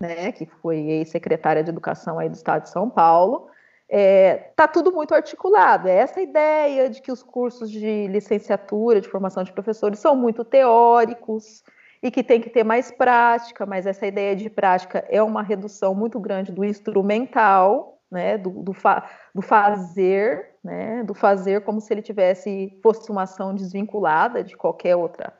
[0.00, 3.48] né, que foi ex-secretária de Educação aí do Estado de São Paulo,
[3.88, 5.88] é, tá tudo muito articulado.
[5.88, 10.44] É essa ideia de que os cursos de licenciatura, de formação de professores, são muito
[10.44, 11.62] teóricos
[12.02, 15.94] e que tem que ter mais prática, mas essa ideia de prática é uma redução
[15.94, 21.94] muito grande do instrumental, né, do, do, fa do fazer, né, do fazer como se
[21.94, 25.32] ele tivesse fosse uma ação desvinculada de qualquer outra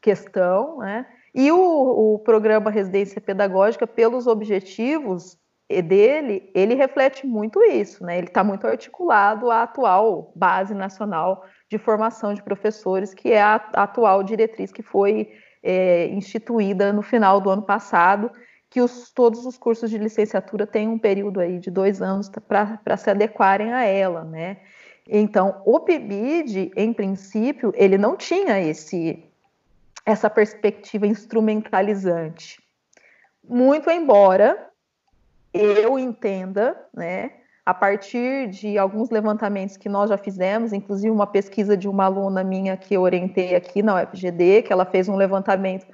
[0.00, 1.06] questão, né?
[1.32, 5.38] E o, o programa Residência Pedagógica, pelos objetivos,
[5.80, 8.18] dele, ele reflete muito isso, né?
[8.18, 13.54] Ele está muito articulado à atual base nacional de formação de professores, que é a,
[13.74, 15.30] a atual diretriz que foi
[15.62, 18.32] é, instituída no final do ano passado,
[18.70, 22.96] que os, todos os cursos de licenciatura têm um período aí de dois anos para
[22.96, 24.58] se adequarem a ela, né?
[25.08, 29.24] Então, o PIBID, em princípio, ele não tinha esse
[30.06, 32.62] essa perspectiva instrumentalizante.
[33.46, 34.70] Muito embora
[35.52, 37.32] eu entenda, né,
[37.66, 42.42] a partir de alguns levantamentos que nós já fizemos, inclusive uma pesquisa de uma aluna
[42.42, 45.86] minha que eu orientei aqui na UFGD, que ela fez um levantamento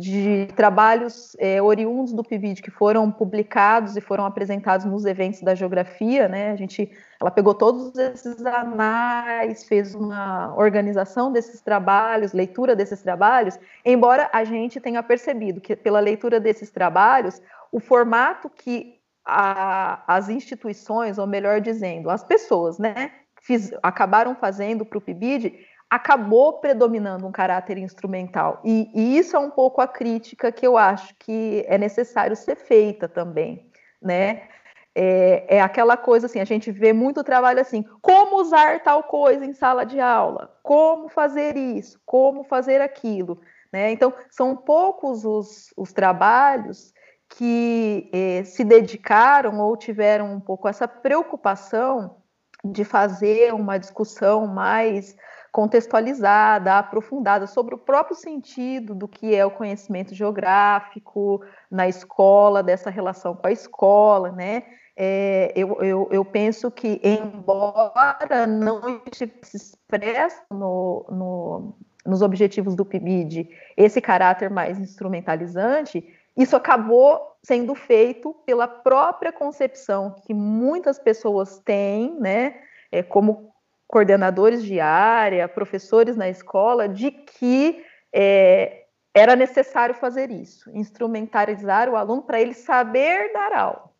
[0.00, 5.54] de trabalhos é, oriundos do PIBID que foram publicados e foram apresentados nos eventos da
[5.54, 6.52] geografia, né?
[6.52, 13.58] A gente, ela pegou todos esses anais, fez uma organização desses trabalhos, leitura desses trabalhos,
[13.84, 20.30] embora a gente tenha percebido que pela leitura desses trabalhos, o formato que a, as
[20.30, 25.58] instituições, ou melhor dizendo, as pessoas, né, fiz, acabaram fazendo para o PIBID,
[25.90, 28.60] acabou predominando um caráter instrumental.
[28.64, 32.54] E, e, isso é um pouco a crítica que eu acho que é necessário ser
[32.54, 33.68] feita também,
[34.00, 34.48] né?
[34.94, 39.44] É, é, aquela coisa assim, a gente vê muito trabalho assim, como usar tal coisa
[39.44, 43.40] em sala de aula, como fazer isso, como fazer aquilo,
[43.72, 43.90] né?
[43.90, 46.92] Então, são poucos os, os trabalhos
[47.36, 52.16] que eh, se dedicaram ou tiveram um pouco essa preocupação
[52.64, 55.16] de fazer uma discussão mais
[55.52, 62.90] contextualizada, aprofundada sobre o próprio sentido do que é o conhecimento geográfico na escola, dessa
[62.90, 64.62] relação com a escola, né?
[64.96, 72.84] É, eu, eu, eu, penso que, embora não estivesse expresso no, no, nos objetivos do
[72.84, 76.04] PIBID esse caráter mais instrumentalizante,
[76.36, 82.56] isso acabou sendo feito pela própria concepção que muitas pessoas têm, né,
[82.92, 83.49] é, como
[83.90, 91.96] coordenadores de área, professores na escola, de que é, era necessário fazer isso, instrumentalizar o
[91.96, 93.90] aluno para ele saber dar aula,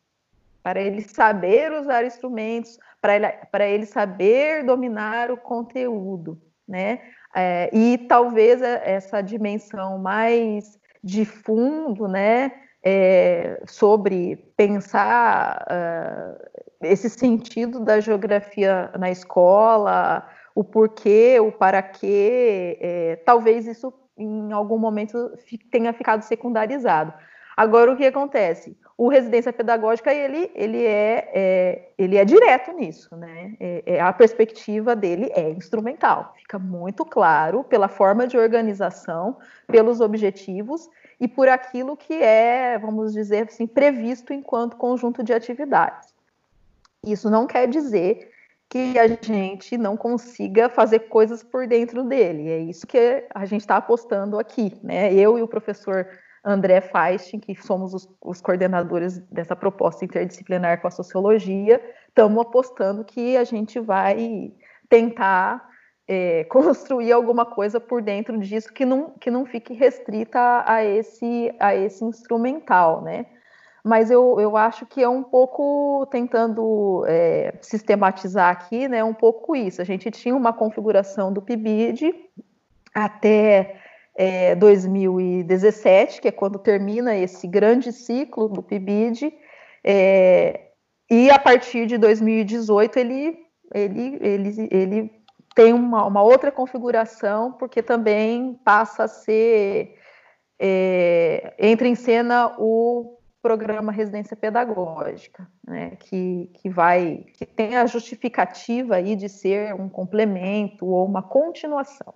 [0.62, 7.00] para ele saber usar instrumentos, para ele, para ele saber dominar o conteúdo, né?
[7.34, 16.49] É, e talvez essa dimensão mais de fundo, né, é, sobre pensar uh,
[16.82, 24.52] esse sentido da geografia na escola, o porquê, o para quê, é, talvez isso em
[24.52, 25.32] algum momento
[25.70, 27.12] tenha ficado secundarizado.
[27.56, 28.76] Agora, o que acontece?
[28.96, 33.54] O residência pedagógica ele, ele, é, é ele é direto nisso, né?
[33.58, 40.00] É, é, a perspectiva dele é instrumental, fica muito claro pela forma de organização, pelos
[40.00, 46.09] objetivos e por aquilo que é, vamos dizer assim, previsto enquanto conjunto de atividades.
[47.04, 48.30] Isso não quer dizer
[48.68, 52.48] que a gente não consiga fazer coisas por dentro dele.
[52.48, 55.12] É isso que a gente está apostando aqui, né?
[55.12, 56.06] Eu e o professor
[56.44, 63.04] André Feist, que somos os, os, coordenadores dessa proposta interdisciplinar com a sociologia, estamos apostando
[63.04, 64.52] que a gente vai
[64.88, 65.68] tentar
[66.06, 71.52] é, construir alguma coisa por dentro disso que não, que não fique restrita a esse,
[71.58, 73.26] a esse instrumental, né?
[73.84, 79.02] Mas eu, eu acho que é um pouco tentando é, sistematizar aqui, né?
[79.02, 79.80] Um pouco isso.
[79.80, 82.14] A gente tinha uma configuração do PIBID
[82.94, 83.80] até
[84.14, 89.32] é, 2017, que é quando termina esse grande ciclo do PIBID,
[89.82, 90.68] é,
[91.10, 93.38] e a partir de 2018 ele,
[93.74, 95.20] ele, ele, ele
[95.54, 99.96] tem uma, uma outra configuração, porque também passa a ser.
[100.62, 107.86] É, entra em cena o programa residência pedagógica, né, que, que vai que tem a
[107.86, 112.14] justificativa aí de ser um complemento ou uma continuação.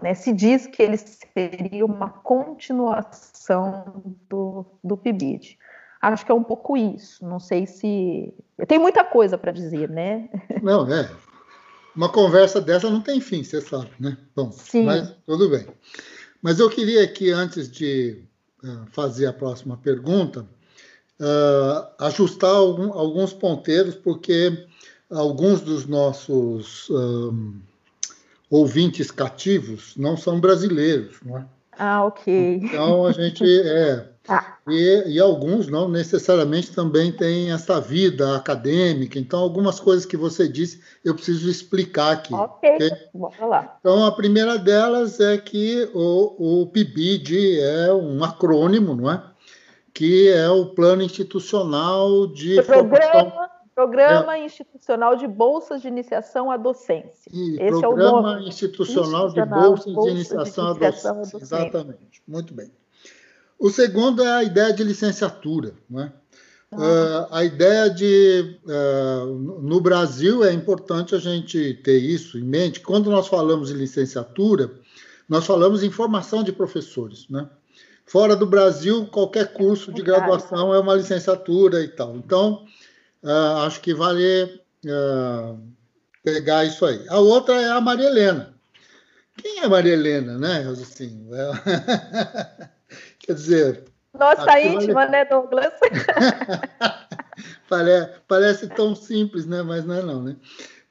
[0.00, 0.14] Né?
[0.14, 5.58] Se diz que ele seria uma continuação do, do PIBID.
[6.00, 7.24] Acho que é um pouco isso.
[7.24, 8.34] Não sei se.
[8.66, 10.28] Tem muita coisa para dizer, né?
[10.62, 11.08] Não, é.
[11.94, 14.16] Uma conversa dessa não tem fim, você sabe, né?
[14.34, 14.86] Bom, Sim.
[14.86, 15.66] mas tudo bem.
[16.40, 18.24] Mas eu queria aqui, antes de
[18.92, 20.46] fazer a próxima pergunta,
[21.20, 24.66] uh, ajustar alguns ponteiros, porque
[25.10, 27.60] alguns dos nossos um,
[28.50, 31.46] ouvintes cativos não são brasileiros, não é?
[31.78, 32.60] Ah, ok.
[32.62, 34.08] Então a gente é.
[34.28, 34.51] Ah.
[34.68, 39.18] E, e, alguns não necessariamente também têm essa vida acadêmica.
[39.18, 42.32] Então, algumas coisas que você disse eu preciso explicar aqui.
[42.32, 42.90] Ok, okay?
[43.12, 43.76] vamos lá.
[43.80, 49.22] Então, a primeira delas é que o, o PIBID é um acrônimo, não é?
[49.92, 54.44] Que é o Plano Institucional de Programa Formação Programa é.
[54.44, 57.30] Institucional de Bolsas de Iniciação à Docência.
[57.32, 58.48] E Esse Programa é o nome.
[58.48, 61.10] Institucional, Institucional de Bolsas Bolsa de Iniciação, à, docência.
[61.10, 61.36] à Docência.
[61.38, 62.22] Exatamente.
[62.28, 62.70] Muito bem.
[63.62, 65.72] O segundo é a ideia de licenciatura.
[65.88, 66.12] Né?
[66.72, 68.58] Uh, a ideia de.
[68.64, 72.80] Uh, no Brasil é importante a gente ter isso em mente.
[72.80, 74.68] Quando nós falamos em licenciatura,
[75.28, 77.28] nós falamos em formação de professores.
[77.30, 77.48] Né?
[78.04, 82.16] Fora do Brasil, qualquer curso de graduação é uma licenciatura e tal.
[82.16, 82.64] Então,
[83.22, 84.60] uh, acho que vale
[86.24, 87.06] pegar isso aí.
[87.08, 88.52] A outra é a Maria Helena.
[89.36, 90.66] Quem é Maria Helena, né?
[90.68, 92.72] Assim, é...
[93.22, 93.84] Quer dizer.
[94.12, 95.10] Nossa íntima, vale...
[95.10, 95.72] né, Douglas?
[97.68, 99.62] parece, parece tão simples, né?
[99.62, 100.36] Mas não é não, né?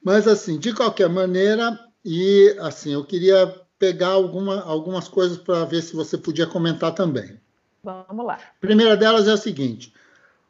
[0.02, 3.46] Mas assim, de qualquer maneira, e assim, eu queria
[3.78, 7.38] pegar alguma, algumas coisas para ver se você podia comentar também.
[7.82, 8.34] Vamos lá.
[8.34, 9.92] A primeira delas é a seguinte: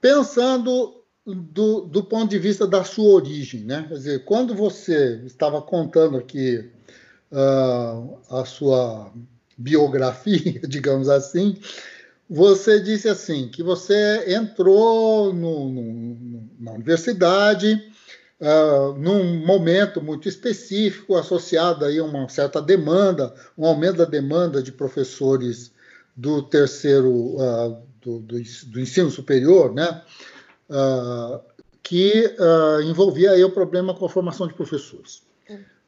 [0.00, 3.84] pensando do, do ponto de vista da sua origem, né?
[3.88, 6.70] Quer dizer, quando você estava contando aqui
[7.30, 9.12] uh, a sua
[9.62, 11.56] biografia, digamos assim,
[12.28, 17.80] você disse assim que você entrou no, no, na universidade
[18.40, 24.62] uh, num momento muito específico associado aí a uma certa demanda, um aumento da demanda
[24.62, 25.72] de professores
[26.16, 30.02] do terceiro uh, do, do, do ensino superior, né?
[30.70, 31.40] uh,
[31.82, 32.34] que
[32.86, 35.22] envolvia aí o problema com a formação de professores.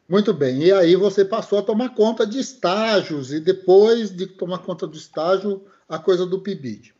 [0.08, 4.58] Muito bem, e aí você passou a tomar conta de estágios, e depois de tomar
[4.58, 6.94] conta do estágio, a coisa do PIBID.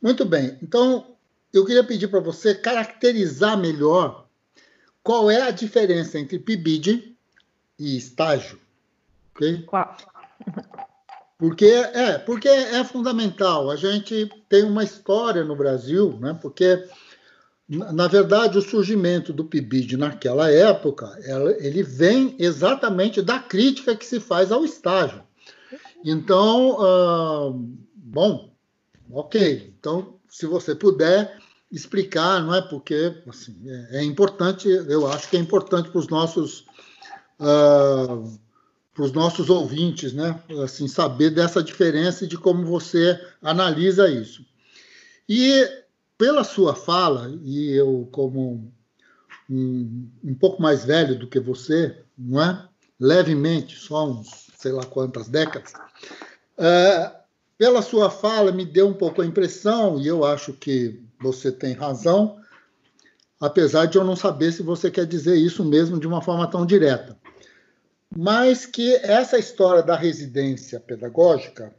[0.00, 1.06] Muito bem, então
[1.52, 4.26] eu queria pedir para você caracterizar melhor
[5.02, 7.16] qual é a diferença entre PIBID
[7.78, 8.58] e estágio.
[9.34, 9.62] Ok?
[9.62, 9.96] Qual?
[11.38, 13.70] Porque é, porque é fundamental.
[13.70, 16.38] A gente tem uma história no Brasil, né?
[16.40, 16.88] Porque
[17.68, 21.10] na verdade, o surgimento do PIBID naquela época,
[21.58, 25.22] ele vem exatamente da crítica que se faz ao estágio.
[26.04, 27.52] Então, uh,
[27.94, 28.52] bom,
[29.10, 29.74] ok.
[29.78, 31.38] Então, se você puder
[31.72, 32.60] explicar, não é?
[32.60, 36.66] Porque assim, é, é importante, eu acho que é importante para os nossos
[37.40, 38.38] uh,
[38.94, 40.38] para os nossos ouvintes, né?
[40.62, 44.44] Assim, saber dessa diferença e de como você analisa isso.
[45.28, 45.83] E
[46.16, 48.72] pela sua fala, e eu, como
[49.50, 52.68] um, um pouco mais velho do que você, não é?
[52.98, 55.74] Levemente, só uns sei lá quantas décadas,
[56.56, 57.12] é,
[57.58, 61.74] pela sua fala me deu um pouco a impressão, e eu acho que você tem
[61.74, 62.40] razão,
[63.38, 66.64] apesar de eu não saber se você quer dizer isso mesmo de uma forma tão
[66.64, 67.18] direta.
[68.16, 71.74] Mas que essa história da residência pedagógica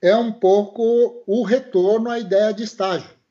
[0.00, 3.21] é um pouco o retorno à ideia de estágio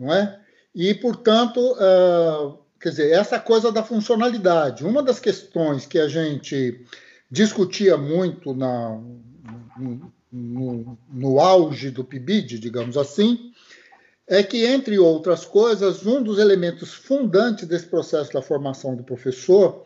[0.00, 0.40] não é?
[0.74, 4.84] E, portanto, uh, quer dizer, essa coisa da funcionalidade.
[4.84, 6.84] Uma das questões que a gente
[7.30, 8.98] discutia muito na,
[9.76, 13.52] no, no, no auge do PIBID, digamos assim,
[14.26, 19.84] é que, entre outras coisas, um dos elementos fundantes desse processo da formação do professor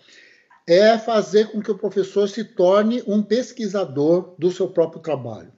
[0.66, 5.52] é fazer com que o professor se torne um pesquisador do seu próprio trabalho.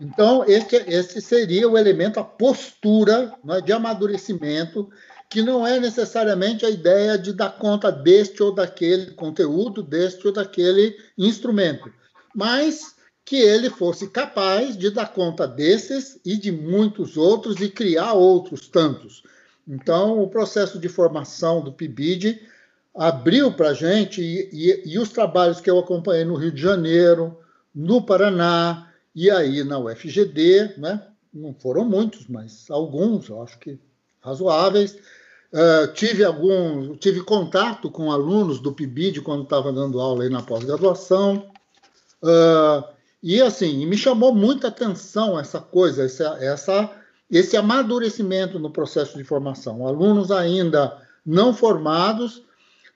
[0.00, 4.88] Então, esse, esse seria o elemento, a postura né, de amadurecimento,
[5.28, 10.32] que não é necessariamente a ideia de dar conta deste ou daquele conteúdo, deste ou
[10.32, 11.92] daquele instrumento,
[12.34, 18.14] mas que ele fosse capaz de dar conta desses e de muitos outros e criar
[18.14, 19.22] outros tantos.
[19.68, 22.40] Então, o processo de formação do PIBID
[22.96, 26.62] abriu para a gente, e, e, e os trabalhos que eu acompanhei no Rio de
[26.62, 27.38] Janeiro,
[27.74, 28.87] no Paraná,
[29.20, 31.02] e aí na UFGD, né?
[31.32, 33.76] não foram muitos, mas alguns, eu acho que
[34.20, 34.96] razoáveis.
[35.52, 40.40] Uh, tive algum, tive contato com alunos do PIBID quando estava dando aula aí na
[40.40, 41.50] pós-graduação.
[42.22, 42.84] Uh,
[43.20, 46.88] e assim, me chamou muita atenção essa coisa, essa, essa,
[47.28, 49.84] esse amadurecimento no processo de formação.
[49.84, 50.96] Alunos ainda
[51.26, 52.44] não formados,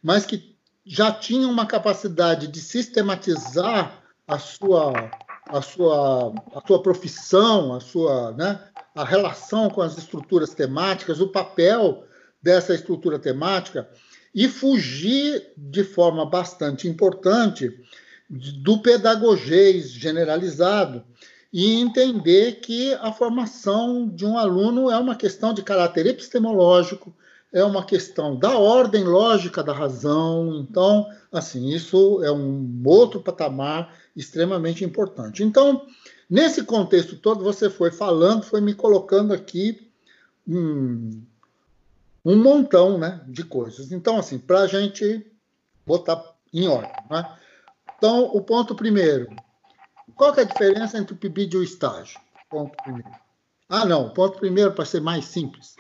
[0.01, 0.55] mas que
[0.87, 5.11] já tinham uma capacidade de sistematizar a sua
[5.53, 8.59] a sua, a sua profissão, a sua né,
[8.95, 12.05] a relação com as estruturas temáticas, o papel
[12.43, 13.89] dessa estrutura temática
[14.35, 17.71] e fugir de forma bastante importante
[18.29, 21.05] do pedagogês generalizado
[21.53, 27.15] e entender que a formação de um aluno é uma questão de caráter epistemológico,
[27.53, 30.67] é uma questão da ordem lógica da razão.
[30.67, 35.43] Então, assim, isso é um outro patamar extremamente importante.
[35.43, 35.87] Então,
[36.29, 39.91] nesse contexto todo, você foi falando, foi me colocando aqui
[40.47, 41.23] um,
[42.25, 43.93] um montão né, de coisas.
[43.93, 45.27] Então, assim, para a gente
[45.87, 46.93] botar em ordem.
[47.11, 47.37] Né?
[47.97, 49.29] Então, o ponto primeiro.
[50.15, 52.21] Qual é a diferença entre o PIBID e o estágio?
[52.51, 53.11] Ponto primeiro.
[53.69, 55.77] Ah, não, ponto primeiro, para ser mais simples.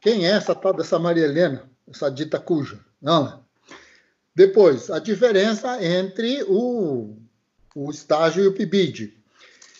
[0.00, 2.80] Quem é essa tal dessa Maria Helena, essa dita cuja?
[3.00, 3.38] Não, né?
[4.34, 7.16] Depois, a diferença entre o
[7.84, 9.14] o estágio e o PIBID.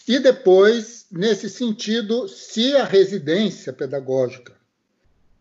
[0.06, 4.58] E depois, nesse sentido, se a residência pedagógica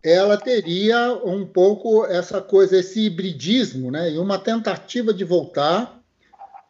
[0.03, 5.99] ela teria um pouco essa coisa, esse hibridismo, né, e uma tentativa de voltar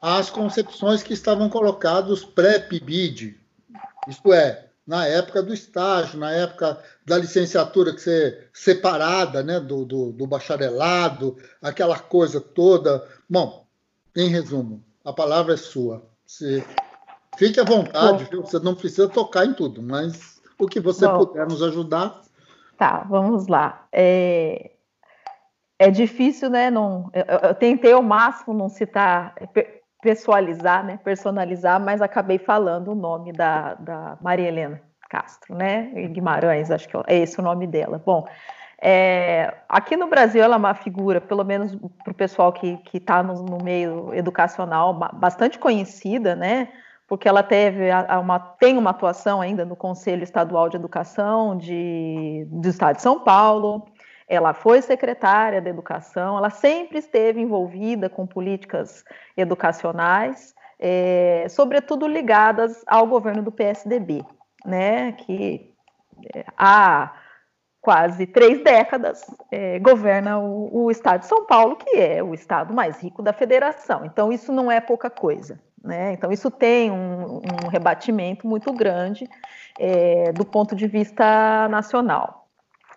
[0.02, 3.38] às concepções que estavam colocadas pré-PIBID,
[4.08, 9.84] isto é, na época do estágio, na época da licenciatura que ser separada né, do,
[9.84, 13.06] do, do bacharelado, aquela coisa toda.
[13.30, 13.68] Bom,
[14.16, 16.04] em resumo, a palavra é sua.
[16.26, 16.62] Você
[17.38, 18.42] fique à vontade, viu?
[18.42, 22.22] você não precisa tocar em tudo, mas o que você Bom, puder nos ajudar.
[22.78, 23.88] Tá, vamos lá.
[23.90, 24.72] É,
[25.80, 26.70] é difícil, né?
[26.70, 29.34] Não, eu, eu, tentei ao máximo não citar,
[30.02, 31.00] pessoalizar, né?
[31.02, 35.84] Personalizar, mas acabei falando o nome da, da Maria Helena Castro, né?
[36.10, 38.02] Guimarães, acho que é esse o nome dela.
[38.06, 38.28] Bom,
[38.80, 43.24] é, aqui no Brasil ela é uma figura, pelo menos para o pessoal que está
[43.24, 46.70] no, no, meio educacional, bastante conhecida, né?
[47.08, 52.68] Porque ela teve uma, tem uma atuação ainda no Conselho Estadual de Educação de, do
[52.68, 53.88] Estado de São Paulo.
[54.28, 59.04] Ela foi secretária de Educação, ela sempre esteve envolvida com políticas
[59.38, 64.24] educacionais, é, sobretudo ligadas ao governo do PSDB,
[64.66, 65.14] né?
[65.14, 65.74] Que
[66.36, 67.14] é, a
[67.82, 72.74] quase três décadas, é, governa o, o, estado de São Paulo, que é o estado
[72.74, 74.06] mais rico da federação.
[74.06, 75.60] Então, isso não é pouca coisa.
[75.84, 76.12] Né?
[76.14, 79.30] Então, isso tem um, um rebatimento muito grande
[79.80, 82.48] é, do ponto de vista nacional.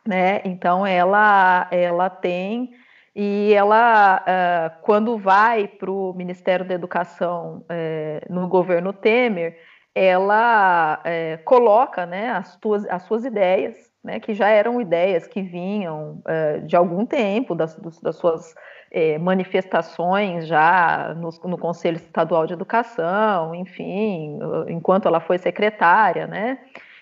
[0.07, 0.41] Né?
[0.45, 2.73] Então, ela, ela tem.
[3.15, 9.59] E ela, uh, quando vai para o Ministério da Educação uh, no governo Temer,
[9.95, 15.43] ela uh, coloca né, as, tuas, as suas ideias né, que já eram ideias que
[15.43, 18.55] vinham uh, de algum tempo, das, das suas
[18.91, 24.39] eh, manifestações já no, no, Conselho Estadual de Educação, enfim,
[24.69, 26.59] enquanto ela foi secretária, né,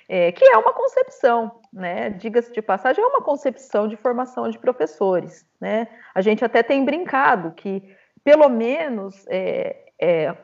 [0.08, 4.58] é, que é uma concepção, né, diga-se de passagem, é uma concepção de formação de
[4.58, 5.46] professores.
[5.60, 5.86] Né?
[6.14, 7.82] A gente até tem brincado que,
[8.24, 10.34] pelo menos, é, é,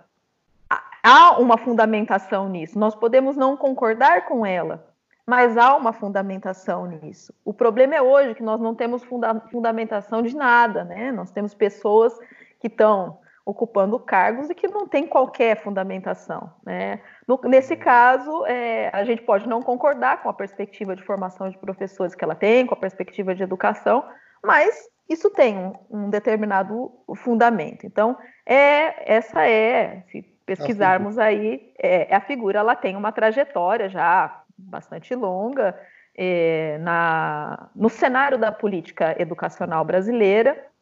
[1.03, 2.79] há uma fundamentação nisso.
[2.79, 4.87] Nós podemos não concordar com ela,
[5.27, 7.33] mas há uma fundamentação nisso.
[7.45, 11.11] O problema é hoje que nós não temos funda fundamentação de nada, né?
[11.13, 12.13] Nós temos pessoas
[12.61, 17.01] que estão ocupando cargos e que não tem qualquer fundamentação, né?
[17.27, 21.59] No, nesse caso, é, a gente pode não concordar com a perspectiva de formação de
[21.59, 24.05] professores que ela tem, com a perspectiva de educação,
[24.43, 27.87] mas isso tem um, um determinado fundamento.
[27.87, 28.17] Então,
[28.47, 34.44] é essa é, se pesquisarmos aí, é, é a figura, ela tem uma trajetória já
[34.57, 35.79] bastante longa
[36.17, 40.73] é, na, no cenário da política educacional brasileira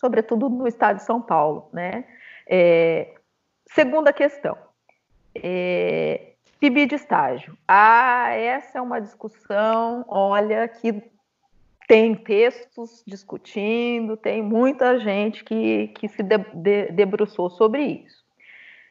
[0.00, 1.68] sobretudo no estado de São Paulo.
[1.72, 2.04] Né?
[2.48, 3.14] É,
[3.66, 4.56] segunda questão,
[5.34, 7.56] é, PIB de estágio.
[7.68, 11.02] Ah, essa é uma discussão, olha, que
[11.86, 18.24] tem textos discutindo, tem muita gente que, que se de, de, debruçou sobre isso.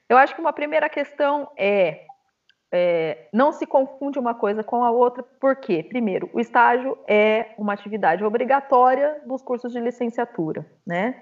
[0.08, 2.06] Eu acho que uma primeira questão é,
[2.72, 7.74] é, não se confunde uma coisa com a outra, porque, primeiro, o estágio é uma
[7.74, 11.16] atividade obrigatória dos cursos de licenciatura, né?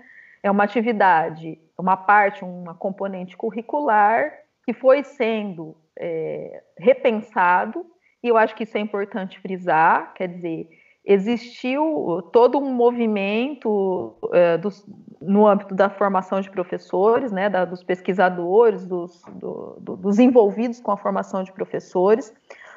[0.43, 4.32] É uma atividade, uma parte, uma componente curricular
[4.66, 7.86] que foi sendo é, repensado,
[8.22, 10.70] e eu acho que isso é importante frisar, quer dizer,
[11.08, 14.86] existiu todo um movimento é, dos,
[15.22, 20.82] no âmbito da formação de professores, né, da, dos pesquisadores, dos, do, do, dos envolvidos
[20.82, 22.34] com a formação de professores,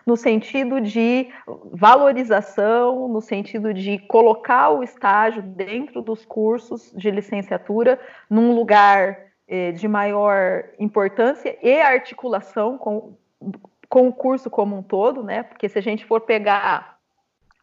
[0.07, 1.28] no sentido de
[1.72, 7.99] valorização, no sentido de colocar o estágio dentro dos cursos de licenciatura
[8.31, 9.18] num lugar
[9.49, 13.16] eh, de maior importância e articulação com,
[13.89, 15.43] com o curso como um todo, né?
[15.43, 16.99] Porque se a gente for pegar,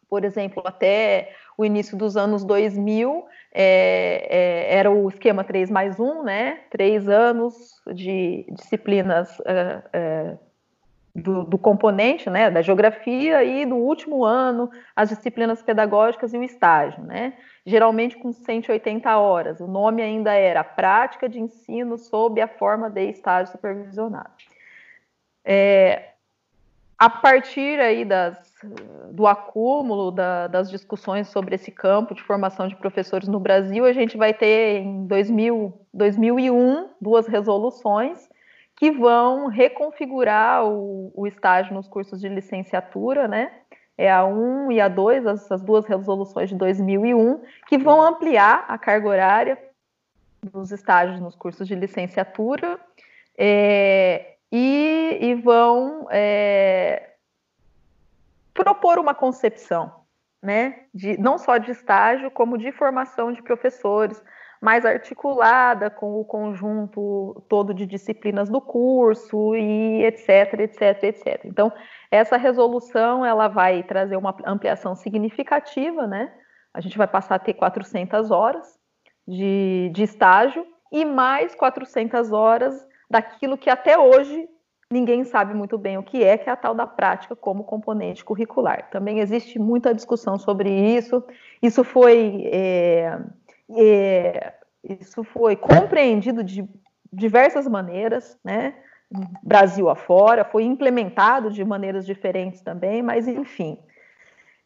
[0.08, 5.98] por exemplo, até o início dos anos 2000, é, é, era o esquema 3 mais
[5.98, 6.60] 1, né?
[6.70, 10.36] Três anos de disciplinas é, é,
[11.14, 12.50] do, do, componente, né?
[12.50, 17.34] Da geografia e no último ano as disciplinas pedagógicas e o estágio, né?
[17.66, 19.60] Geralmente com 180 horas.
[19.60, 24.30] O nome ainda era Prática de Ensino sob a forma de estágio supervisionado.
[25.44, 26.10] É,
[26.98, 28.48] a partir aí das
[29.12, 33.92] do acúmulo da, das discussões sobre esse campo de formação de professores no Brasil, a
[33.92, 38.28] gente vai ter em 2000, 2001 duas resoluções
[38.74, 43.52] que vão reconfigurar o, o estágio nos cursos de licenciatura, né?
[43.96, 48.78] É a 1 e a 2, essas duas resoluções de 2001, que vão ampliar a
[48.78, 49.58] carga horária
[50.42, 52.78] dos estágios nos cursos de licenciatura
[53.36, 57.14] é, e, e, vão é,
[58.54, 59.92] propor uma concepção,
[60.42, 64.22] né, de, não só de estágio, como de formação de professores,
[64.60, 71.44] mais articulada com o conjunto todo de disciplinas do curso e etc, etc, etc.
[71.44, 71.72] Então,
[72.10, 76.32] essa resolução ela vai trazer uma ampliação significativa, né?
[76.74, 78.78] A gente vai passar a ter 400 horas
[79.26, 84.48] de, de estágio e mais 400 horas daquilo que até hoje
[84.90, 88.24] ninguém sabe muito bem o que é, que é a tal da prática como componente
[88.24, 88.88] curricular.
[88.90, 91.22] Também existe muita discussão sobre isso.
[91.62, 93.18] Isso foi, é,
[93.76, 96.66] é, isso foi compreendido de
[97.12, 98.74] diversas maneiras, né?
[99.42, 103.78] Brasil afora, foi implementado de maneiras diferentes também, mas enfim.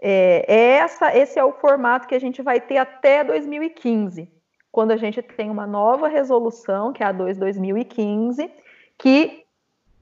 [0.01, 4.29] É, é essa, esse é o formato que a gente vai ter até 2015,
[4.73, 8.51] quando a gente tem uma nova resolução, que é a 2 2015,
[8.99, 9.45] que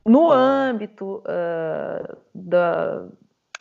[0.06, 3.08] no âmbito uh, da,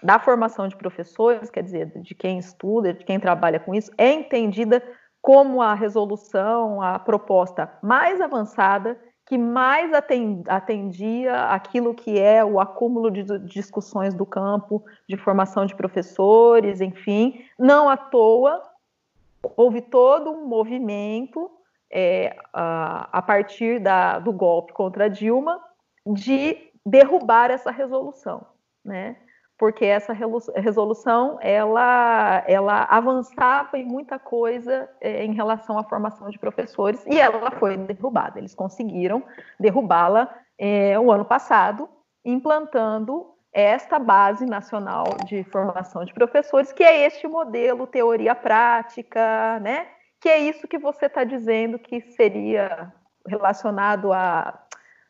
[0.04, 4.14] da formação de professores, quer dizer, de quem estuda, de quem trabalha com isso, é
[4.14, 4.82] entendida
[5.20, 9.92] como a resolução, a proposta mais avançada, que mais
[10.48, 17.44] atendia aquilo que é o acúmulo de discussões do campo de formação de professores, enfim,
[17.58, 18.64] não à toa
[19.56, 21.50] houve todo um movimento
[21.92, 25.60] é, a, a, partir da, do golpe contra Dilma
[26.06, 28.46] de derrubar essa resolução,
[28.84, 29.16] né?
[29.58, 30.14] Porque essa
[30.56, 37.20] resolução ela, ela avançava em muita coisa é, em relação à formação de professores e
[37.20, 38.40] ela foi derrubada.
[38.40, 39.22] Eles conseguiram
[39.60, 41.90] derrubá-la é, o ano passado,
[42.24, 49.88] implantando esta base nacional de formação de professores, que é este modelo teoria prática, né?
[50.20, 52.92] Que é isso que você está dizendo que seria
[53.26, 54.60] relacionado a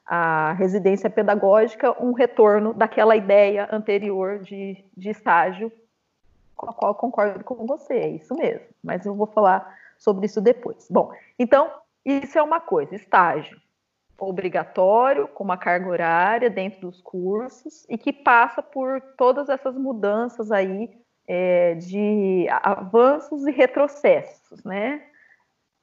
[0.09, 5.71] a residência pedagógica um retorno daquela ideia anterior de, de estágio,
[6.55, 10.41] com a qual concordo com você, é isso mesmo, mas eu vou falar sobre isso
[10.41, 10.87] depois.
[10.89, 11.71] Bom, então,
[12.03, 13.61] isso é uma coisa, estágio
[14.19, 20.51] obrigatório, com uma carga horária dentro dos cursos e que passa por todas essas mudanças
[20.51, 20.89] aí
[21.27, 25.01] é, de avanços e retrocessos, né?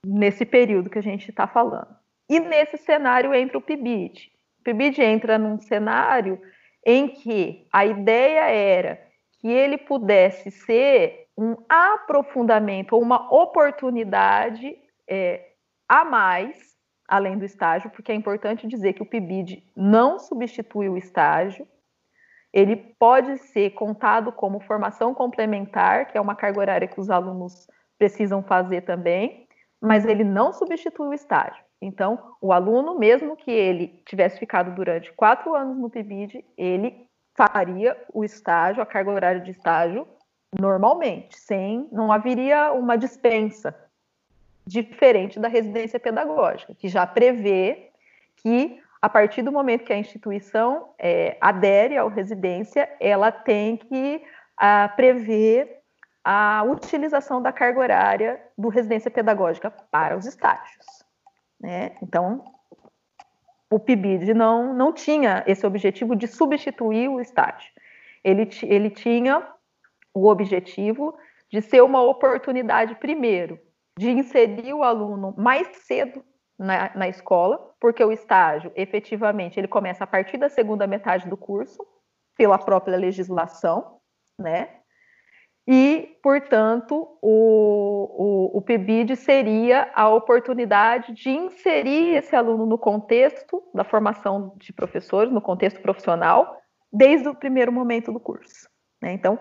[0.05, 1.95] Nesse período que a gente está falando.
[2.28, 4.32] E nesse cenário entra o PIBID.
[4.61, 6.41] O PIBID entra num cenário
[6.84, 9.01] em que a ideia era
[9.41, 14.76] que ele pudesse ser um aprofundamento ou uma oportunidade
[15.09, 15.53] é,
[15.89, 16.75] a mais,
[17.09, 21.66] além do estágio, porque é importante dizer que o PIBID não substitui o estágio,
[22.52, 27.66] ele pode ser contado como formação complementar, que é uma carga horária que os alunos
[27.98, 29.46] precisam fazer também,
[29.80, 31.64] mas ele não substitui o estágio.
[31.80, 37.96] Então, o aluno, mesmo que ele tivesse ficado durante quatro anos no PIBID, ele faria
[38.12, 40.09] o estágio, a carga horária de estágio,
[40.59, 43.74] normalmente, sem, não haveria uma dispensa
[44.66, 47.90] diferente da residência pedagógica, que já prevê
[48.36, 54.24] que a partir do momento que a instituição é, adere à residência, ela tem que
[54.56, 55.80] a, ah, prever
[56.24, 60.84] a utilização da carga horária do residência pedagógica para os estágios.
[61.60, 61.94] Né?
[62.02, 62.44] Então,
[63.70, 67.70] o PIBID não, não tinha esse objetivo de substituir o estágio.
[68.24, 69.46] Ele, ele tinha
[70.12, 71.16] o objetivo
[71.48, 73.60] de ser uma oportunidade, primeiro,
[73.99, 76.22] de inserir o aluno mais cedo
[76.59, 81.36] na, na escola, porque o estágio, efetivamente, ele começa a partir da segunda metade do
[81.36, 81.84] curso,
[82.36, 83.99] pela própria legislação,
[84.38, 84.68] né?
[85.68, 93.61] E, portanto, o, o, o PIBID seria a oportunidade de inserir esse aluno no contexto
[93.74, 96.57] da formação de professores, no contexto profissional,
[96.92, 98.68] desde o primeiro momento do curso.
[99.03, 99.12] Né?
[99.12, 99.36] Então,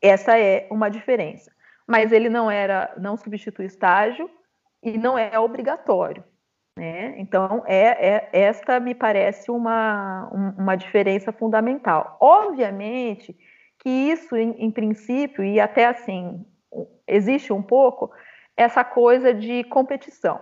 [0.00, 1.53] essa é uma diferença.
[1.86, 4.30] Mas ele não era, não substitui estágio
[4.82, 6.24] e não é obrigatório.
[6.76, 7.14] Né?
[7.18, 10.28] Então, é, é, esta me parece uma,
[10.58, 12.16] uma diferença fundamental.
[12.20, 13.36] Obviamente
[13.78, 16.44] que isso, em, em princípio, e até assim,
[17.06, 18.10] existe um pouco
[18.56, 20.40] essa coisa de competição.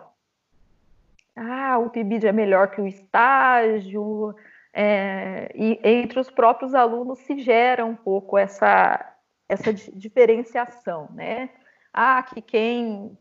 [1.34, 4.34] Ah, o PIBID é melhor que o estágio,
[4.72, 9.11] é, e entre os próprios alunos se gera um pouco essa,
[9.52, 11.50] essa diferenciação, né?
[11.92, 13.16] Ah, que quem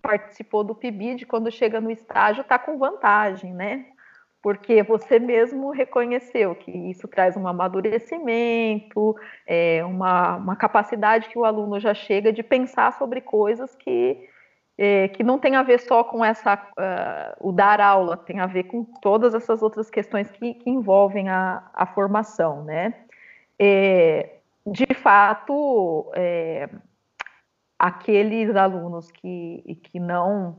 [0.00, 3.86] participou do PIBID, quando chega no estágio, está com vantagem, né?
[4.42, 9.16] Porque você mesmo reconheceu que isso traz um amadurecimento,
[9.46, 14.28] é, uma, uma capacidade que o aluno já chega de pensar sobre coisas que,
[14.78, 18.46] é, que não tem a ver só com essa uh, o dar aula, tem a
[18.46, 22.94] ver com todas essas outras questões que, que envolvem a, a formação, né?
[23.58, 24.34] É,
[24.66, 26.68] de fato, é,
[27.78, 30.58] aqueles alunos que, que não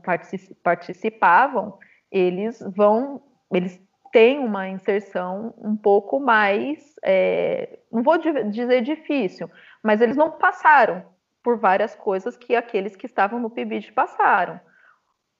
[0.62, 1.78] participavam,
[2.10, 3.80] eles vão, eles
[4.12, 9.50] têm uma inserção um pouco mais, é, não vou dizer difícil,
[9.82, 11.04] mas eles não passaram
[11.42, 14.60] por várias coisas que aqueles que estavam no PIBID passaram.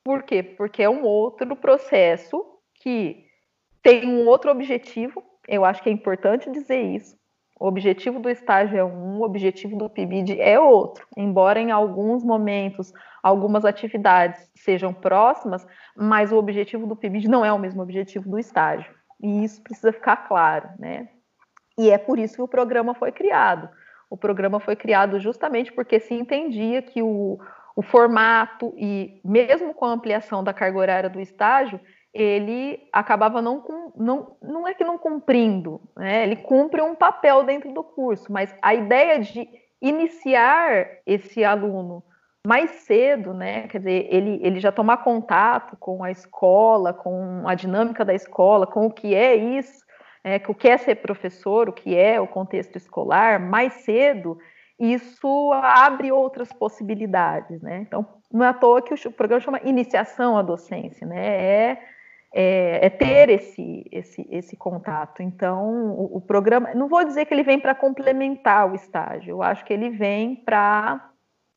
[0.05, 0.43] Por quê?
[0.43, 2.45] Porque é um outro processo
[2.75, 3.27] que
[3.83, 7.17] tem um outro objetivo, eu acho que é importante dizer isso,
[7.59, 11.07] o objetivo do estágio é um, o objetivo do PIBID é outro.
[11.17, 12.93] Embora em alguns momentos
[13.23, 18.39] algumas atividades sejam próximas, mas o objetivo do PIBID não é o mesmo objetivo do
[18.39, 18.95] estágio.
[19.23, 21.09] E isso precisa ficar claro, né?
[21.79, 23.69] E é por isso que o programa foi criado.
[24.11, 27.39] O programa foi criado justamente porque se entendia que o,
[27.75, 31.81] o formato e mesmo com a ampliação da carga horária do estágio,
[32.17, 33.63] ele acabava não,
[33.95, 36.23] não, não é que não cumprindo, né?
[36.23, 39.47] ele cumpre um papel dentro do curso, mas a ideia de
[39.81, 42.03] iniciar esse aluno
[42.47, 43.67] mais cedo, né?
[43.67, 48.67] Quer dizer, ele, ele já tomar contato com a escola, com a dinâmica da escola,
[48.67, 49.85] com o que é isso,
[50.23, 54.39] é, o que é ser professor, o que é o contexto escolar, mais cedo,
[54.79, 57.79] isso abre outras possibilidades, né?
[57.79, 61.27] Então, não é à toa que o programa chama iniciação à docência, né?
[61.27, 61.96] É
[62.39, 65.23] é, é ter esse, esse, esse contato.
[65.23, 69.43] Então, o, o programa, não vou dizer que ele vem para complementar o estágio, eu
[69.43, 71.11] acho que ele vem para.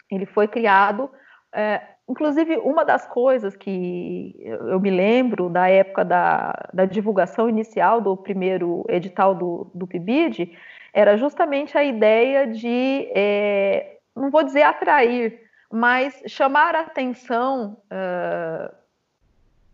[0.10, 1.12] Ele foi criado.
[1.54, 8.00] É, inclusive, uma das coisas que eu me lembro da época da, da divulgação inicial
[8.00, 10.58] do primeiro edital do, do PIBID
[10.94, 18.79] era justamente a ideia de, é, não vou dizer atrair, mas chamar a atenção uh,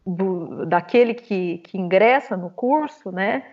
[0.06, 3.44] do, daquele que, que ingressa no curso, né,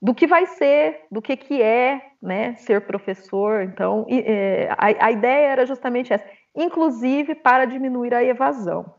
[0.00, 3.62] do que vai ser, do que, que é né, ser professor.
[3.62, 6.24] Então, e, é, a, a ideia era justamente essa,
[6.54, 8.94] inclusive para diminuir a evasão,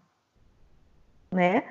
[1.32, 1.64] né?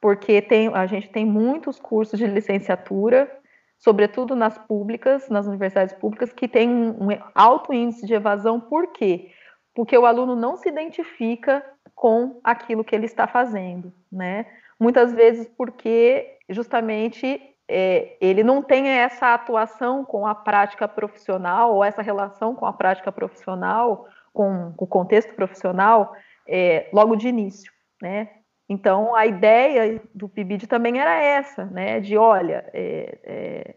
[0.00, 3.30] Porque tem, a gente tem muitos cursos de licenciatura,
[3.78, 9.30] sobretudo nas públicas, nas universidades públicas, que tem um alto índice de evasão, por quê?
[9.74, 11.64] Porque o aluno não se identifica
[11.94, 14.44] com aquilo que ele está fazendo, né?
[14.84, 21.82] Muitas vezes porque justamente é, ele não tem essa atuação com a prática profissional ou
[21.82, 26.14] essa relação com a prática profissional, com, com o contexto profissional,
[26.46, 27.72] é, logo de início,
[28.02, 28.28] né?
[28.68, 31.98] Então, a ideia do PIBID também era essa, né?
[32.00, 33.74] De, olha, é, é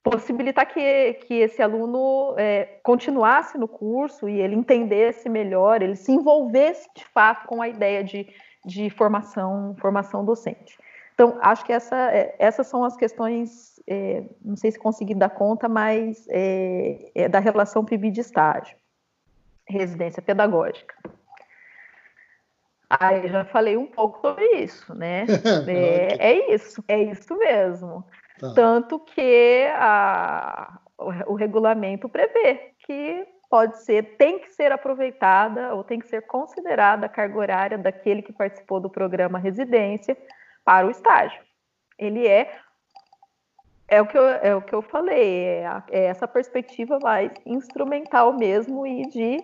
[0.00, 6.12] possibilitar que, que esse aluno é, continuasse no curso e ele entendesse melhor, ele se
[6.12, 8.28] envolvesse de fato com a ideia de,
[8.66, 10.76] de formação, formação docente.
[11.14, 15.30] Então, acho que essa, é, essas são as questões, é, não sei se consegui dar
[15.30, 18.76] conta, mas é, é da relação PIB de estágio,
[19.66, 20.94] residência pedagógica.
[22.90, 25.24] Aí já falei um pouco sobre isso, né?
[25.66, 28.04] é, é isso, é isso mesmo.
[28.38, 28.52] Tá.
[28.52, 35.84] Tanto que a, o, o regulamento prevê que pode ser, tem que ser aproveitada ou
[35.84, 40.16] tem que ser considerada a carga horária daquele que participou do programa residência
[40.64, 41.40] para o estágio.
[41.98, 42.50] Ele é
[43.88, 47.30] é o que eu, é o que eu falei, é, a, é essa perspectiva mais
[47.44, 49.38] instrumental mesmo e de,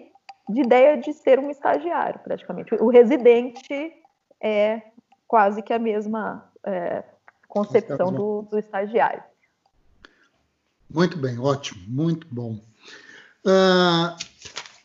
[0.49, 2.75] de ideia de ser um estagiário, praticamente.
[2.75, 3.93] O residente
[4.41, 4.83] é
[5.29, 7.05] quase que a mesma é,
[7.47, 9.23] concepção do, do estagiário.
[10.91, 12.59] Muito bem, ótimo, muito bom.
[13.45, 14.17] Uh,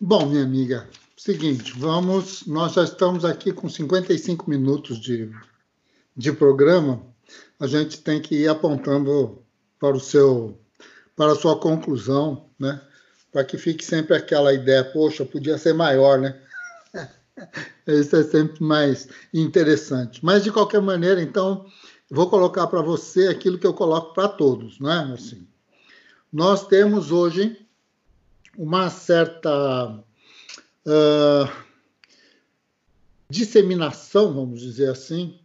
[0.01, 5.29] bom, minha amiga, seguinte, vamos, nós já estamos aqui com 55 minutos de,
[6.15, 7.05] de programa,
[7.59, 9.43] a gente tem que ir apontando
[9.79, 10.59] para o seu,
[11.15, 12.81] para a sua conclusão, né?
[13.31, 16.41] Para que fique sempre aquela ideia, poxa, podia ser maior, né?
[17.85, 20.25] Isso é sempre mais interessante.
[20.25, 21.67] Mas de qualquer maneira, então,
[22.09, 25.13] vou colocar para você aquilo que eu coloco para todos, não é?
[25.13, 25.47] Assim,
[26.33, 27.66] nós temos hoje
[28.57, 31.49] uma certa uh,
[33.29, 35.39] disseminação, vamos dizer assim,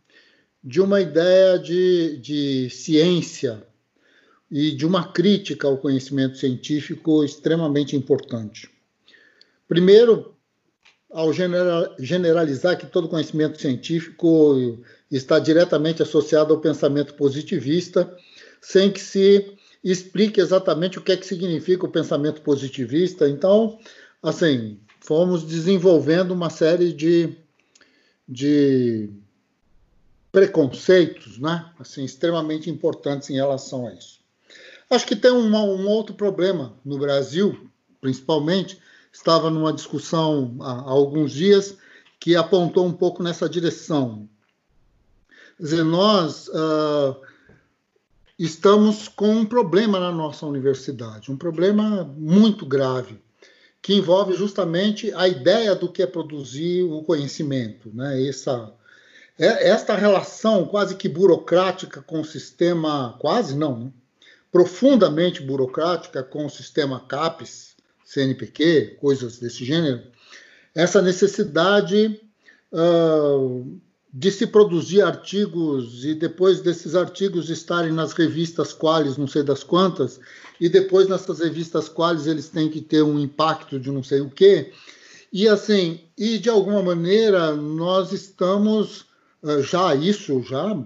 [0.65, 3.63] de uma ideia de, de ciência
[4.51, 8.71] e de uma crítica ao conhecimento científico extremamente importante.
[9.69, 10.35] Primeiro,
[11.11, 11.31] ao
[11.99, 18.17] generalizar que todo conhecimento científico está diretamente associado ao pensamento positivista,
[18.61, 23.29] sem que se explique exatamente o que é que significa o pensamento positivista.
[23.29, 23.79] Então,
[24.23, 27.37] assim, fomos desenvolvendo uma série de,
[28.29, 29.11] de
[30.31, 31.71] preconceitos, né?
[31.79, 34.21] Assim, extremamente importantes em relação a isso.
[34.89, 37.69] Acho que tem um, outro problema no Brasil,
[38.01, 38.79] principalmente,
[39.13, 41.77] estava numa discussão há, há alguns dias
[42.21, 44.29] que apontou um pouco nessa direção.
[45.57, 47.17] Quer dizer, nós uh,
[48.45, 53.21] estamos com um problema na nossa universidade, um problema muito grave,
[53.81, 58.27] que envolve justamente a ideia do que é produzir o conhecimento, né?
[58.27, 58.73] Essa,
[59.39, 63.93] é, esta relação quase que burocrática com o sistema, quase não, né?
[64.51, 70.03] profundamente burocrática com o sistema CAPES, CNPq, coisas desse gênero,
[70.75, 72.21] essa necessidade
[72.73, 73.81] uh,
[74.13, 79.65] de se produzir artigos e depois desses artigos estarem nas revistas quais, não sei das
[79.65, 80.21] quantas,
[80.61, 84.29] e depois nessas revistas quais eles têm que ter um impacto de não sei o
[84.29, 84.73] quê.
[85.33, 89.07] E assim, e de alguma maneira nós estamos
[89.43, 90.77] uh, já isso já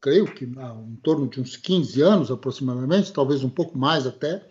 [0.00, 4.46] creio que em torno de uns 15 anos aproximadamente, talvez um pouco mais até,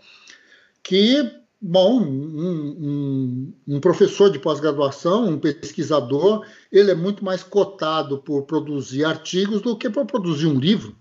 [0.84, 8.20] que Bom, um, um, um professor de pós-graduação, um pesquisador, ele é muito mais cotado
[8.20, 10.96] por produzir artigos do que por produzir um livro.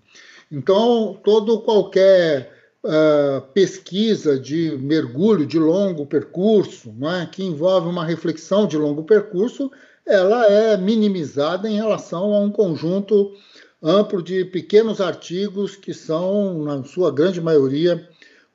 [0.50, 2.52] Então, todo qualquer
[2.82, 9.70] uh, pesquisa de mergulho de longo percurso, é, que envolve uma reflexão de longo percurso,
[10.06, 13.32] ela é minimizada em relação a um conjunto
[13.82, 18.08] amplo de pequenos artigos que são, na sua grande maioria,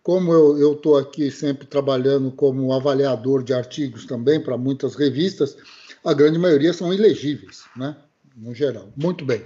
[0.03, 5.55] como eu estou aqui sempre trabalhando como avaliador de artigos também para muitas revistas,
[6.03, 7.95] a grande maioria são ilegíveis, né?
[8.35, 8.91] no geral.
[8.95, 9.43] Muito bem.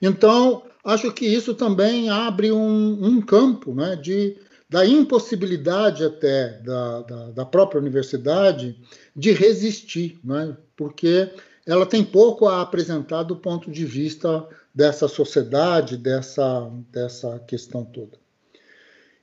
[0.00, 4.36] Então, acho que isso também abre um, um campo né, de,
[4.68, 8.78] da impossibilidade até da, da, da, própria universidade
[9.14, 11.30] de resistir, né, porque
[11.66, 18.18] ela tem pouco a apresentar do ponto de vista dessa sociedade, dessa, dessa questão toda.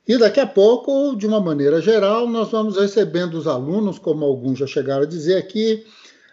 [0.08, 4.58] E daqui a pouco, de uma maneira geral, nós vamos recebendo os alunos, como alguns
[4.58, 5.84] já chegaram a dizer aqui,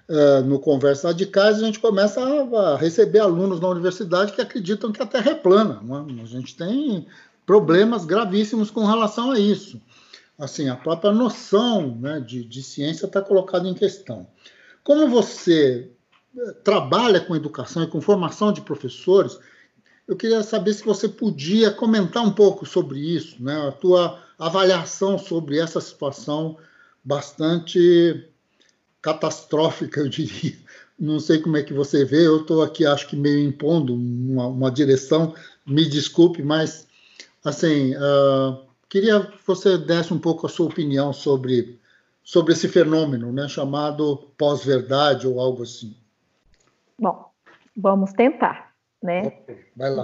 [0.07, 4.93] uh, no Conversa Radicais, a gente começa a, a, receber alunos na universidade que acreditam
[4.93, 5.81] que a Terra é plana.
[5.83, 6.21] É?
[6.21, 7.05] A gente tem
[7.45, 9.81] problemas gravíssimos com relação a isso.
[10.39, 14.25] Assim, a própria noção né, de, de ciência está colocada em questão.
[14.85, 15.91] Como você
[16.37, 19.37] eh, trabalha com educação e com formação de professores,
[20.07, 23.67] eu queria saber se você podia comentar um pouco sobre isso, né?
[23.67, 26.57] a tua avaliação sobre essa situação
[27.03, 28.27] bastante
[29.01, 30.57] catastrófica, eu diria.
[30.97, 34.47] Não sei como é que você vê, eu estou aqui, acho que meio impondo uma,
[34.47, 35.35] uma direção,
[35.65, 36.87] me desculpe, mas
[37.43, 41.77] assim, uh, queria que você desse um pouco a sua opinião sobre,
[42.23, 45.95] sobre esse fenômeno, né, chamado pós-verdade ou algo assim.
[46.97, 47.25] Bom,
[47.75, 48.64] vamos tentar,
[49.05, 49.31] né?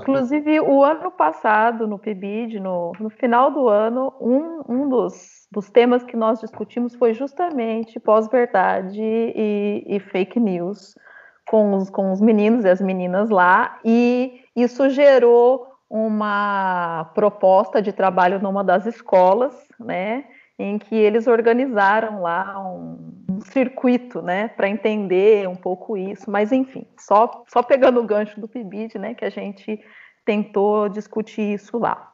[0.02, 5.70] Inclusive, o ano passado, no PIBID, no, no final do ano, um, um dos, dos
[5.70, 10.96] temas que nós discutimos foi justamente pós-verdade e, e fake news
[11.48, 17.92] com os, com os meninos e as meninas lá, e isso gerou uma proposta de
[17.92, 20.24] trabalho numa das escolas, né,
[20.62, 22.98] em que eles organizaram lá um,
[23.30, 28.40] um circuito, né, para entender um pouco isso, mas enfim, só, só pegando o gancho
[28.40, 29.80] do PIBID, né, que a gente
[30.26, 32.12] tentou discutir isso lá.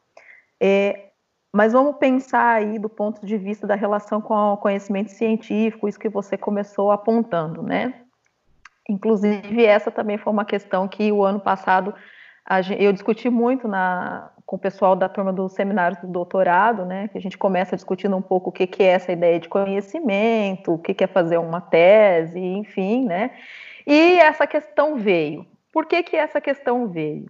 [0.60, 1.08] É,
[1.52, 5.98] mas vamos pensar aí do ponto de vista da relação com o conhecimento científico, isso
[5.98, 8.02] que você começou apontando, né?
[8.88, 11.94] Inclusive, essa também foi uma questão que o ano passado
[12.78, 17.18] eu discuti muito na, com o pessoal da turma do seminário do doutorado, né, que
[17.18, 20.78] a gente começa discutindo um pouco o que, que é essa ideia de conhecimento, o
[20.78, 23.30] que, que é fazer uma tese, enfim, né,
[23.86, 25.44] e essa questão veio.
[25.70, 27.26] Por que, que essa questão veio?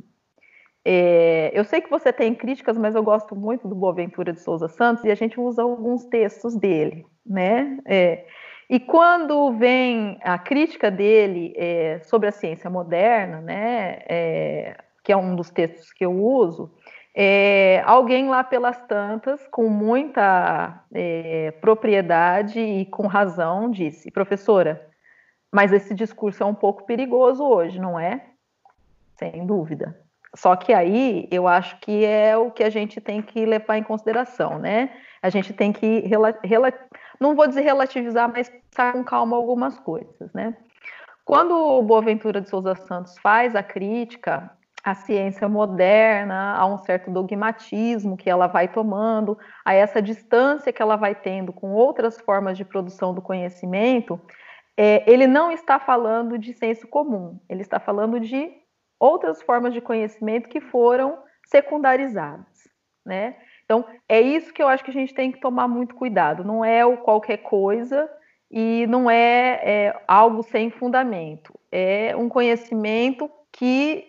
[0.85, 4.69] É, eu sei que você tem críticas, mas eu gosto muito do Boaventura de Souza
[4.69, 7.79] Santos e a gente usa alguns textos dele, né?
[7.85, 8.27] É,
[8.71, 15.16] e quando vem a crítica dele é, sobre a ciência moderna, né, é, que é
[15.16, 16.71] um dos textos que eu uso,
[17.21, 24.89] é, alguém lá pelas tantas, com muita é, propriedade e com razão, disse: professora,
[25.51, 28.25] mas esse discurso é um pouco perigoso hoje, não é?
[29.16, 30.01] Sem dúvida.
[30.37, 33.83] Só que aí eu acho que é o que a gente tem que levar em
[33.83, 34.89] consideração, né?
[35.21, 36.05] A gente tem que,
[37.19, 40.57] não vou dizer relativizar, mas pensar com calma algumas coisas, né?
[41.25, 47.11] Quando o Boaventura de Souza Santos faz a crítica a ciência moderna, a um certo
[47.11, 52.57] dogmatismo que ela vai tomando, a essa distância que ela vai tendo com outras formas
[52.57, 54.20] de produção do conhecimento,
[54.76, 58.51] é, ele não está falando de senso comum, ele está falando de
[58.99, 62.68] outras formas de conhecimento que foram secundarizadas,
[63.05, 63.37] né?
[63.64, 66.43] Então, é isso que eu acho que a gente tem que tomar muito cuidado.
[66.43, 68.09] Não é o qualquer coisa
[68.51, 71.53] e não é, é algo sem fundamento.
[71.70, 74.08] É um conhecimento que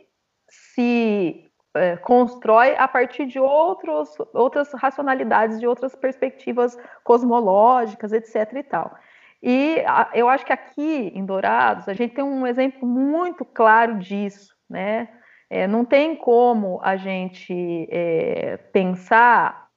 [0.80, 8.54] se é, constrói a partir de outros, outras racionalidades, de outras perspectivas cosmológicas, etc.
[8.54, 8.96] e tal.
[9.44, 14.00] E a, eu acho que aqui em Dourados a gente tem um exemplo muito claro
[14.00, 15.10] disso, né?
[15.50, 19.68] É, não tem como a gente é, pensar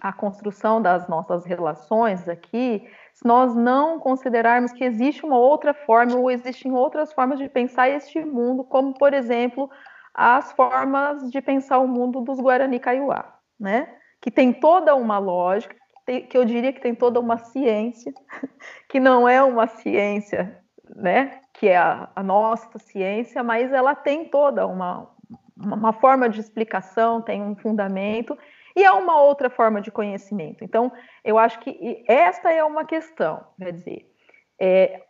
[0.00, 6.16] a construção das nossas relações aqui se nós não considerarmos que existe uma outra forma
[6.16, 9.70] ou existem outras formas de pensar este mundo, como, por exemplo,
[10.16, 13.86] as formas de pensar o mundo dos Guarani Kaiowá, né?
[14.18, 18.14] Que tem toda uma lógica, que eu diria que tem toda uma ciência,
[18.88, 20.58] que não é uma ciência,
[20.94, 21.40] né?
[21.52, 25.06] Que é a, a nossa ciência, mas ela tem toda uma,
[25.54, 28.38] uma forma de explicação, tem um fundamento
[28.74, 30.64] e é uma outra forma de conhecimento.
[30.64, 30.90] Então,
[31.22, 34.10] eu acho que esta é uma questão, quer dizer,
[34.58, 35.02] é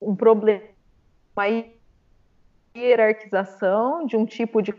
[0.00, 0.64] um problema
[1.36, 1.79] aí
[2.76, 4.74] hierarquização de um tipo de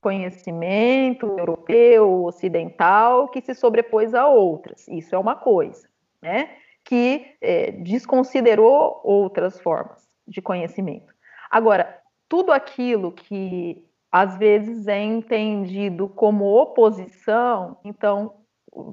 [0.00, 4.86] conhecimento europeu, ocidental, que se sobrepôs a outras.
[4.88, 5.88] Isso é uma coisa,
[6.22, 6.50] né?
[6.84, 11.12] Que é, desconsiderou outras formas de conhecimento.
[11.50, 18.34] Agora, tudo aquilo que às vezes é entendido como oposição, então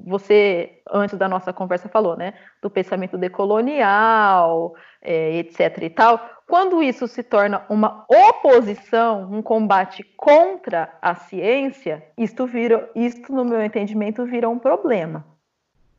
[0.06, 5.82] você, antes da nossa conversa, falou, né, do pensamento decolonial, é, etc.
[5.82, 6.18] e tal.
[6.48, 13.44] Quando isso se torna uma oposição, um combate contra a ciência, isto, vira, isto no
[13.44, 15.24] meu entendimento, vira um problema,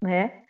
[0.02, 0.42] né?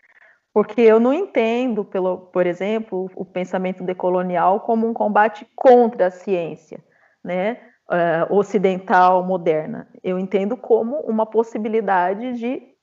[0.54, 6.12] Porque eu não entendo, pelo, por exemplo, o pensamento decolonial como um combate contra a
[6.12, 6.80] ciência,
[7.24, 7.58] né?
[7.88, 9.88] Uh, ocidental moderna.
[10.04, 12.75] Eu entendo como uma possibilidade de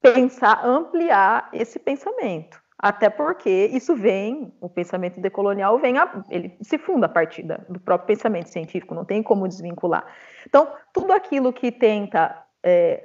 [0.00, 2.60] pensar, ampliar esse pensamento.
[2.78, 7.56] Até porque isso vem, o pensamento decolonial vem, a, ele se funda a partir da,
[7.68, 10.06] do próprio pensamento científico, não tem como desvincular.
[10.46, 13.04] Então, tudo aquilo que tenta é,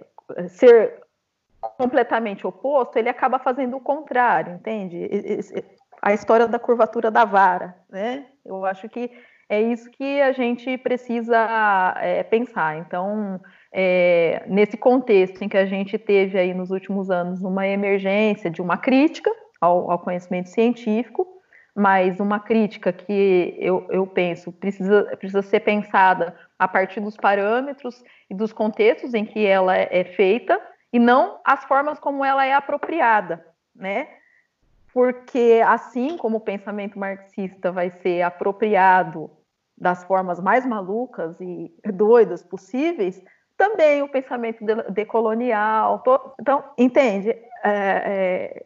[0.49, 1.01] ser
[1.77, 5.09] completamente oposto, ele acaba fazendo o contrário, entende?
[6.01, 8.27] A história da curvatura da vara, né?
[8.45, 9.09] Eu acho que
[9.49, 12.77] é isso que a gente precisa é, pensar.
[12.77, 13.39] Então,
[13.74, 18.61] é, nesse contexto em que a gente teve aí nos últimos anos uma emergência de
[18.61, 21.28] uma crítica ao, ao conhecimento científico,
[21.76, 28.03] mas uma crítica que eu, eu penso precisa, precisa ser pensada a partir dos parâmetros
[28.30, 30.61] e dos contextos em que ela é feita
[30.91, 33.43] e não as formas como ela é apropriada,
[33.76, 34.07] né?
[34.93, 39.32] Porque assim como o pensamento marxista vai ser apropriado
[39.76, 43.19] das formas mais malucas e doidas possíveis,
[43.57, 46.03] também o pensamento decolonial.
[46.39, 47.29] Então, entende?
[47.29, 48.65] É, é,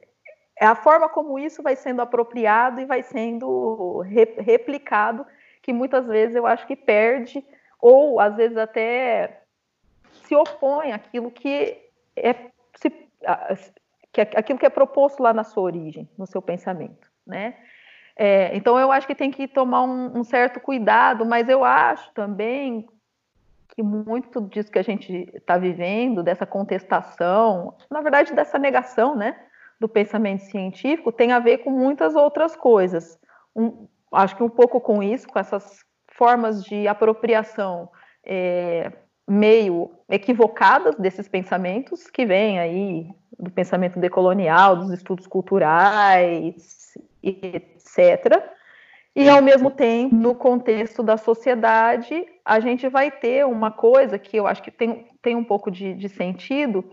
[0.60, 5.26] é, a forma como isso vai sendo apropriado e vai sendo re, replicado
[5.62, 7.46] que muitas vezes eu acho que perde
[7.80, 9.42] ou às vezes até
[10.24, 11.78] se opõe àquilo que
[12.16, 12.34] é
[12.76, 12.90] se,
[14.12, 17.56] que, aquilo que é proposto lá na sua origem, no seu pensamento, né?
[18.16, 22.12] É, então eu acho que tem que tomar um, um, certo cuidado, mas eu acho
[22.14, 22.88] também
[23.78, 29.40] que muito disso que a gente está vivendo, dessa contestação, na verdade dessa negação, né,
[29.80, 33.20] do pensamento científico, tem a ver com muitas outras coisas.
[33.56, 37.88] Um, acho que um pouco com isso, com essas formas de apropriação
[38.26, 38.92] é,
[39.28, 43.08] meio equivocadas desses pensamentos que vêm aí
[43.38, 48.44] do pensamento decolonial, dos estudos culturais, etc.
[49.20, 54.38] E, ao mesmo tempo, no contexto da sociedade, a gente vai ter uma coisa que
[54.38, 56.88] eu acho que tem, tem um pouco de, de sentido,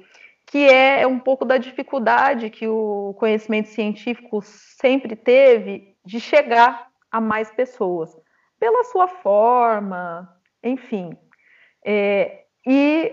[0.47, 7.21] que é um pouco da dificuldade que o conhecimento científico sempre teve de chegar a
[7.21, 8.17] mais pessoas,
[8.59, 10.27] pela sua forma,
[10.63, 11.15] enfim.
[11.85, 13.13] É, e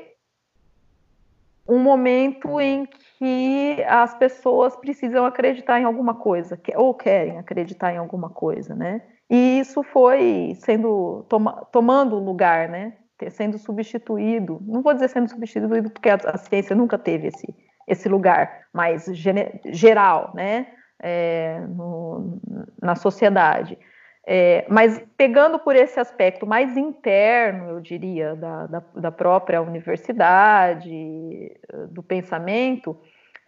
[1.68, 2.88] um momento em
[3.18, 9.02] que as pessoas precisam acreditar em alguma coisa, ou querem acreditar em alguma coisa, né?
[9.30, 12.94] E isso foi sendo toma, tomando lugar, né?
[13.30, 14.60] Sendo substituído.
[14.66, 17.56] Não vou dizer sendo substituído porque a, ciência nunca teve esse,
[17.88, 19.06] esse lugar mais
[19.66, 20.68] geral, né?
[21.00, 22.40] É, no,
[22.82, 23.78] na sociedade.
[24.26, 31.52] É, mas pegando por esse aspecto mais interno, eu diria, da, da, da, própria universidade,
[31.90, 32.96] do pensamento,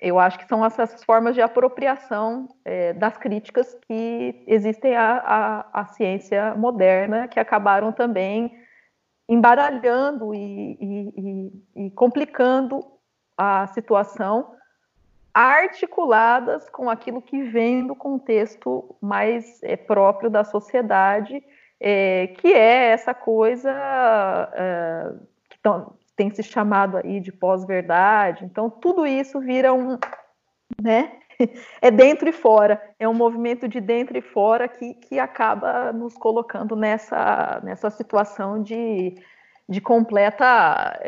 [0.03, 5.81] eu acho que são essas formas de apropriação é, das críticas que existem à, à,
[5.81, 8.51] à, ciência moderna, que acabaram também
[9.29, 12.85] embaralhando e, e, e, e complicando
[13.37, 14.53] a situação
[15.33, 21.43] articuladas com aquilo que vem do contexto mais é, próprio da sociedade,
[21.79, 23.71] é, que é essa coisa
[24.53, 25.13] é,
[25.49, 28.45] que tão, tem se chamado aí de pós-verdade.
[28.45, 29.97] Então, tudo isso vira um.
[30.81, 31.11] Né?
[31.81, 36.15] É dentro e fora, é um movimento de dentro e fora que, que acaba nos
[36.15, 39.15] colocando nessa, nessa situação de,
[39.67, 41.01] de completa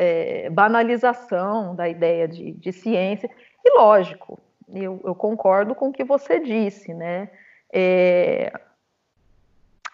[0.50, 3.30] banalização da ideia de, de ciência
[3.66, 4.38] e lógico,
[4.72, 7.28] eu, eu concordo com o que você disse, né?
[7.72, 8.52] É,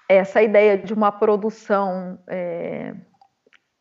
[0.06, 2.94] essa ideia de uma produção é,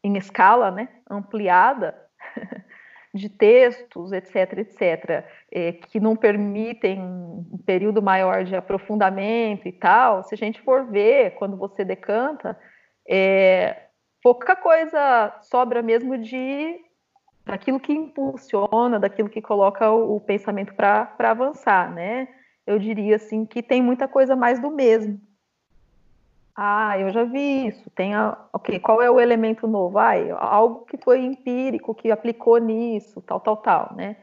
[0.01, 1.93] em escala, né, ampliada,
[3.13, 10.23] de textos, etc., etc., é, que não permitem um período maior de aprofundamento e tal,
[10.23, 12.57] se a gente for ver, quando você decanta,
[13.05, 13.87] é,
[14.23, 16.79] pouca coisa sobra mesmo de
[17.45, 22.27] daquilo que impulsiona, daquilo que coloca o, o pensamento para avançar, né?
[22.65, 25.19] Eu diria assim que tem muita coisa mais do mesmo.
[26.55, 27.89] Ah, eu já vi isso.
[27.91, 29.97] Tem a, ok, qual é o elemento novo?
[29.97, 34.17] Ah, algo que foi empírico, que aplicou nisso, tal, tal, tal, né?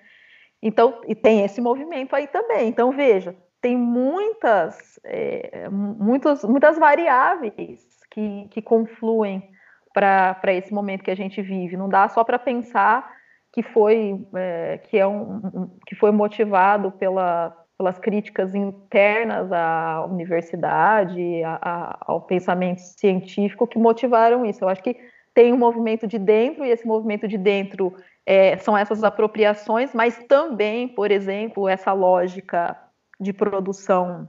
[0.63, 2.69] Então, e tem esse movimento aí também.
[2.69, 9.51] Então, veja, tem muitas, é, muitas, muitas variáveis que, que confluem
[9.99, 11.77] para esse momento que a gente vive.
[11.77, 13.11] Não dá só para pensar
[13.53, 21.43] que foi, é, que, é um, que foi motivado pela, pelas críticas internas à universidade,
[21.43, 24.63] a, a, ao pensamento científico que motivaram isso.
[24.63, 24.97] Eu acho que
[25.35, 27.95] tem um movimento de dentro, e esse movimento de dentro
[28.25, 32.77] é, são essas apropriações, mas também, por exemplo, essa lógica
[33.19, 34.29] de produção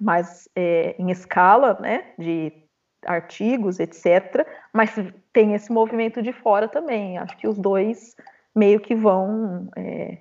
[0.00, 2.61] mais é, em escala, né, de
[3.06, 4.46] artigos, etc.
[4.72, 4.90] Mas
[5.32, 7.18] tem esse movimento de fora também.
[7.18, 8.14] Acho que os dois
[8.54, 10.18] meio que vão é,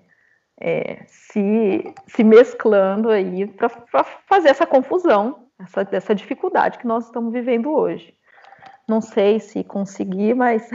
[0.59, 3.69] é, se, se mesclando aí para
[4.27, 8.13] fazer essa confusão, essa, essa dificuldade que nós estamos vivendo hoje.
[8.87, 10.69] Não sei se conseguir, mas.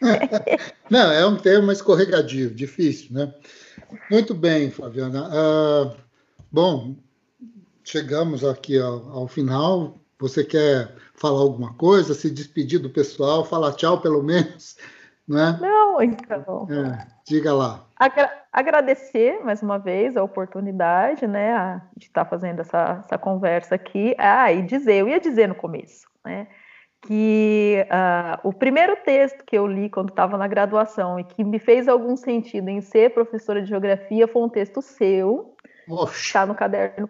[0.90, 3.32] Não, é um tema escorregadio, difícil, né?
[4.10, 5.28] Muito bem, Flaviana.
[5.28, 5.96] Uh,
[6.52, 6.96] bom,
[7.82, 9.98] chegamos aqui ao, ao final.
[10.18, 14.76] Você quer falar alguma coisa, se despedir do pessoal, falar tchau pelo menos,
[15.28, 15.60] não é?
[15.60, 16.66] Não, então.
[16.70, 17.84] É, diga lá.
[17.96, 24.14] Agra agradecer mais uma vez a oportunidade, né, de estar fazendo essa, essa conversa aqui.
[24.18, 26.46] Ah, e dizer, eu ia dizer no começo, né,
[27.02, 31.58] que uh, o primeiro texto que eu li quando estava na graduação e que me
[31.58, 35.54] fez algum sentido em ser professora de geografia foi um texto seu,
[36.10, 37.08] está no caderno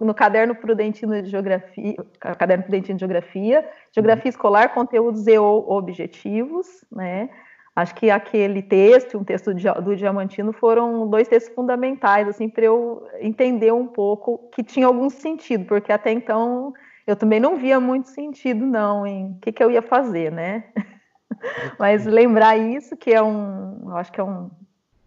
[0.00, 1.96] no caderno prudentino de geografia,
[2.38, 4.30] caderno prudentino de geografia, geografia uhum.
[4.30, 7.30] escolar, conteúdos e objetivos, né?
[7.74, 13.06] Acho que aquele texto, um texto do Diamantino, foram dois textos fundamentais, assim, para eu
[13.20, 16.74] entender um pouco que tinha algum sentido, porque até então
[17.06, 20.64] eu também não via muito sentido, não, em o que, que eu ia fazer, né?
[21.78, 24.50] Mas lembrar isso, que é um, acho que é um,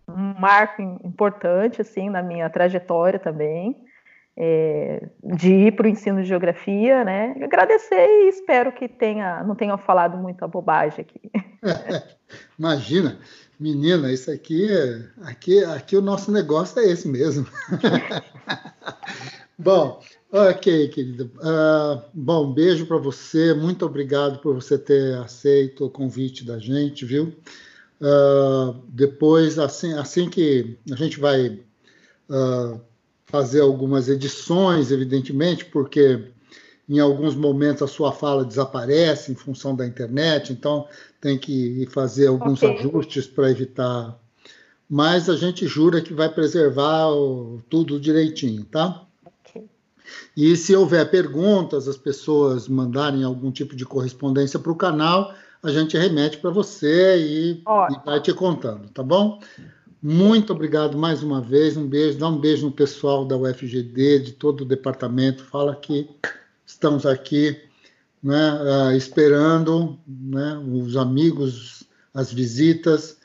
[0.08, 3.76] um marco importante, assim, na minha trajetória também,
[4.36, 7.36] é, de ir para o ensino de geografia, né?
[7.42, 11.32] Agradecer e espero que tenha, não tenha falado muita bobagem aqui.
[12.58, 13.20] Imagina,
[13.60, 14.68] menina, isso aqui,
[15.22, 17.46] aqui, aqui o nosso negócio é esse mesmo.
[19.58, 20.02] bom,
[20.32, 21.26] ok, querida.
[21.26, 23.54] Uh, bom, beijo para você.
[23.54, 27.34] Muito obrigado por você ter aceito o convite da gente, viu?
[28.02, 31.60] Uh, depois, assim, assim que a gente vai
[32.30, 32.82] uh,
[33.34, 36.24] fazer algumas edições, evidentemente, porque
[36.88, 40.88] em alguns momentos a sua fala desaparece em função da internet, então
[41.20, 42.78] tem que fazer alguns okay.
[42.78, 44.20] ajustes para evitar.
[44.88, 49.04] Mas a gente jura que vai preservar o, tudo direitinho, tá?
[49.26, 49.66] Okay.
[50.38, 55.34] E se houver perguntas, as pessoas mandarem algum tipo de correspondência para o canal,
[55.64, 59.40] a gente remete para você e, e vai te contando, tá bom?
[60.04, 61.78] Muito obrigado mais uma vez.
[61.78, 62.18] Um beijo.
[62.18, 65.46] Dá um beijo no pessoal da UFGD, de todo o departamento.
[65.46, 66.10] Fala que
[66.66, 67.58] estamos aqui
[68.22, 73.18] né, uh, esperando né, os amigos, as visitas.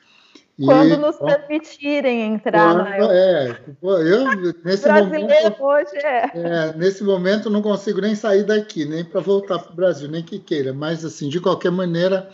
[0.57, 2.97] Quando e, nos permitirem entrar.
[2.97, 4.25] Quando, é, eu,
[4.65, 6.31] nesse momento, hoje é.
[6.33, 6.73] é.
[6.77, 10.39] Nesse momento não consigo nem sair daqui, nem para voltar para o Brasil, nem que
[10.39, 10.73] queira.
[10.73, 12.31] Mas, assim, de qualquer maneira,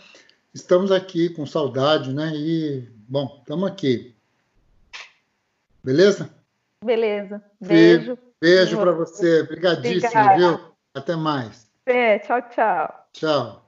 [0.53, 2.31] estamos aqui com saudade, né?
[2.35, 4.14] E, bom, estamos aqui.
[5.85, 6.27] Beleza?
[6.83, 7.43] Beleza.
[7.61, 8.17] Beijo.
[8.41, 9.41] Beijo para você.
[9.41, 10.59] Obrigadíssimo, viu?
[10.95, 11.69] Até mais.
[11.85, 13.07] É, tchau, tchau.
[13.13, 13.64] Tchau.